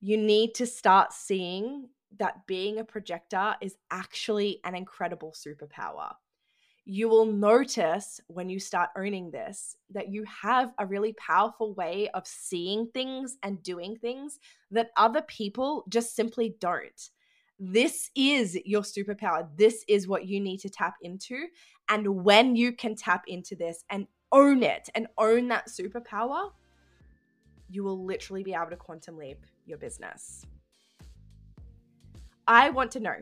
You 0.00 0.16
need 0.16 0.54
to 0.54 0.66
start 0.66 1.12
seeing 1.12 1.88
that 2.18 2.46
being 2.46 2.78
a 2.78 2.84
projector 2.84 3.56
is 3.60 3.76
actually 3.90 4.60
an 4.64 4.74
incredible 4.74 5.34
superpower 5.36 6.12
you 6.86 7.08
will 7.08 7.24
notice 7.24 8.20
when 8.26 8.50
you 8.50 8.60
start 8.60 8.90
owning 8.96 9.30
this 9.30 9.76
that 9.90 10.08
you 10.08 10.24
have 10.24 10.72
a 10.78 10.86
really 10.86 11.14
powerful 11.14 11.72
way 11.74 12.10
of 12.12 12.26
seeing 12.26 12.86
things 12.92 13.38
and 13.42 13.62
doing 13.62 13.96
things 13.96 14.38
that 14.70 14.90
other 14.96 15.22
people 15.22 15.84
just 15.88 16.14
simply 16.14 16.56
don't. 16.60 17.10
This 17.58 18.10
is 18.14 18.58
your 18.66 18.82
superpower. 18.82 19.48
This 19.56 19.84
is 19.88 20.06
what 20.06 20.26
you 20.26 20.40
need 20.40 20.58
to 20.58 20.68
tap 20.68 20.96
into. 21.00 21.46
And 21.88 22.22
when 22.22 22.54
you 22.54 22.72
can 22.72 22.96
tap 22.96 23.24
into 23.28 23.56
this 23.56 23.84
and 23.88 24.06
own 24.32 24.62
it 24.62 24.90
and 24.94 25.06
own 25.16 25.48
that 25.48 25.68
superpower, 25.68 26.50
you 27.70 27.82
will 27.82 28.04
literally 28.04 28.42
be 28.42 28.52
able 28.52 28.70
to 28.70 28.76
quantum 28.76 29.16
leap 29.16 29.46
your 29.64 29.78
business. 29.78 30.44
I 32.46 32.68
want 32.70 32.90
to 32.92 33.00
know 33.00 33.16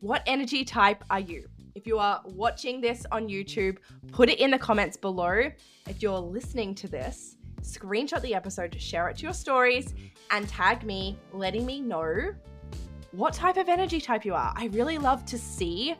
what 0.00 0.22
energy 0.26 0.64
type 0.64 1.04
are 1.10 1.20
you? 1.20 1.48
If 1.76 1.86
you 1.86 1.98
are 1.98 2.22
watching 2.24 2.80
this 2.80 3.04
on 3.12 3.28
YouTube, 3.28 3.76
put 4.10 4.30
it 4.30 4.40
in 4.40 4.50
the 4.50 4.58
comments 4.58 4.96
below. 4.96 5.50
If 5.86 6.00
you're 6.00 6.18
listening 6.18 6.74
to 6.76 6.88
this, 6.88 7.36
screenshot 7.60 8.22
the 8.22 8.34
episode, 8.34 8.80
share 8.80 9.10
it 9.10 9.18
to 9.18 9.24
your 9.24 9.34
stories, 9.34 9.92
and 10.30 10.48
tag 10.48 10.84
me, 10.84 11.18
letting 11.34 11.66
me 11.66 11.82
know 11.82 12.34
what 13.12 13.34
type 13.34 13.58
of 13.58 13.68
energy 13.68 14.00
type 14.00 14.24
you 14.24 14.34
are. 14.34 14.54
I 14.56 14.68
really 14.68 14.96
love 14.96 15.26
to 15.26 15.36
see 15.36 15.94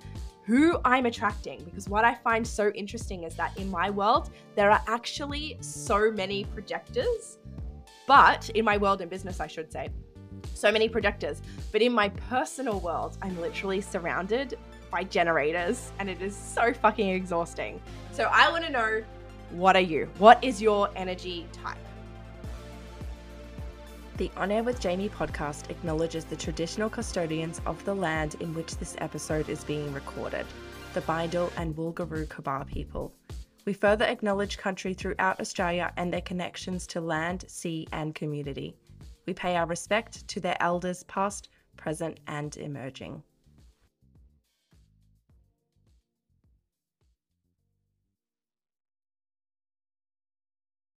who 0.47 0.81
I'm 0.83 1.05
attracting 1.05 1.63
because 1.65 1.91
what 1.91 2.07
I 2.07 2.15
find 2.15 2.47
so 2.47 2.71
interesting 2.71 3.25
is 3.25 3.35
that 3.35 3.55
in 3.59 3.71
my 3.71 3.91
world, 3.91 4.31
there 4.55 4.71
are 4.71 4.81
actually 4.87 5.59
so 5.61 6.11
many 6.11 6.45
projectors, 6.45 7.37
but 8.07 8.49
in 8.51 8.65
my 8.65 8.79
world 8.79 9.03
in 9.03 9.11
business, 9.11 9.41
I 9.41 9.47
should 9.47 9.71
say, 9.71 9.91
so 10.55 10.73
many 10.73 10.89
projectors. 10.89 11.43
But 11.71 11.83
in 11.83 11.93
my 11.93 12.09
personal 12.09 12.81
world, 12.81 13.19
I'm 13.21 13.39
literally 13.43 13.83
surrounded 13.83 14.57
by 14.91 15.05
generators 15.05 15.93
and 15.99 16.09
it 16.09 16.21
is 16.21 16.37
so 16.37 16.73
fucking 16.73 17.09
exhausting. 17.09 17.81
So 18.13 18.29
I 18.33 18.51
want 18.51 18.65
to 18.65 18.73
know 18.73 19.03
what 19.51 19.77
are 19.77 19.81
you? 19.81 20.09
What 20.19 20.43
is 20.43 20.61
your 20.61 20.91
energy 20.97 21.47
type? 21.53 21.79
The 24.17 24.31
On 24.37 24.51
Air 24.51 24.63
with 24.63 24.81
Jamie 24.81 25.11
podcast 25.11 25.71
acknowledges 25.71 26.25
the 26.25 26.37
traditional 26.37 26.89
custodians 26.89 27.61
of 27.67 27.85
the 27.85 27.95
land 27.95 28.37
in 28.41 28.55
which 28.55 28.77
this 28.79 28.97
episode 28.99 29.51
is 29.51 29.63
being 29.63 29.93
recorded, 29.93 30.47
the 30.95 31.03
Bindal 31.03 31.51
and 31.59 31.77
Wulgurukaba 31.77 32.67
people. 32.67 33.13
We 33.67 33.75
further 33.75 34.07
acknowledge 34.07 34.57
country 34.57 34.95
throughout 34.95 35.41
Australia 35.41 35.93
and 35.99 36.11
their 36.13 36.23
connections 36.23 36.87
to 36.89 37.01
land, 37.01 37.45
sea, 37.49 37.87
and 37.93 38.15
community. 38.15 38.75
We 39.27 39.35
pay 39.35 39.57
our 39.57 39.67
respect 39.67 40.27
to 40.29 40.41
their 40.41 40.57
elders, 40.61 41.03
past, 41.05 41.51
present, 41.77 42.19
and 42.27 42.57
emerging. 42.57 43.23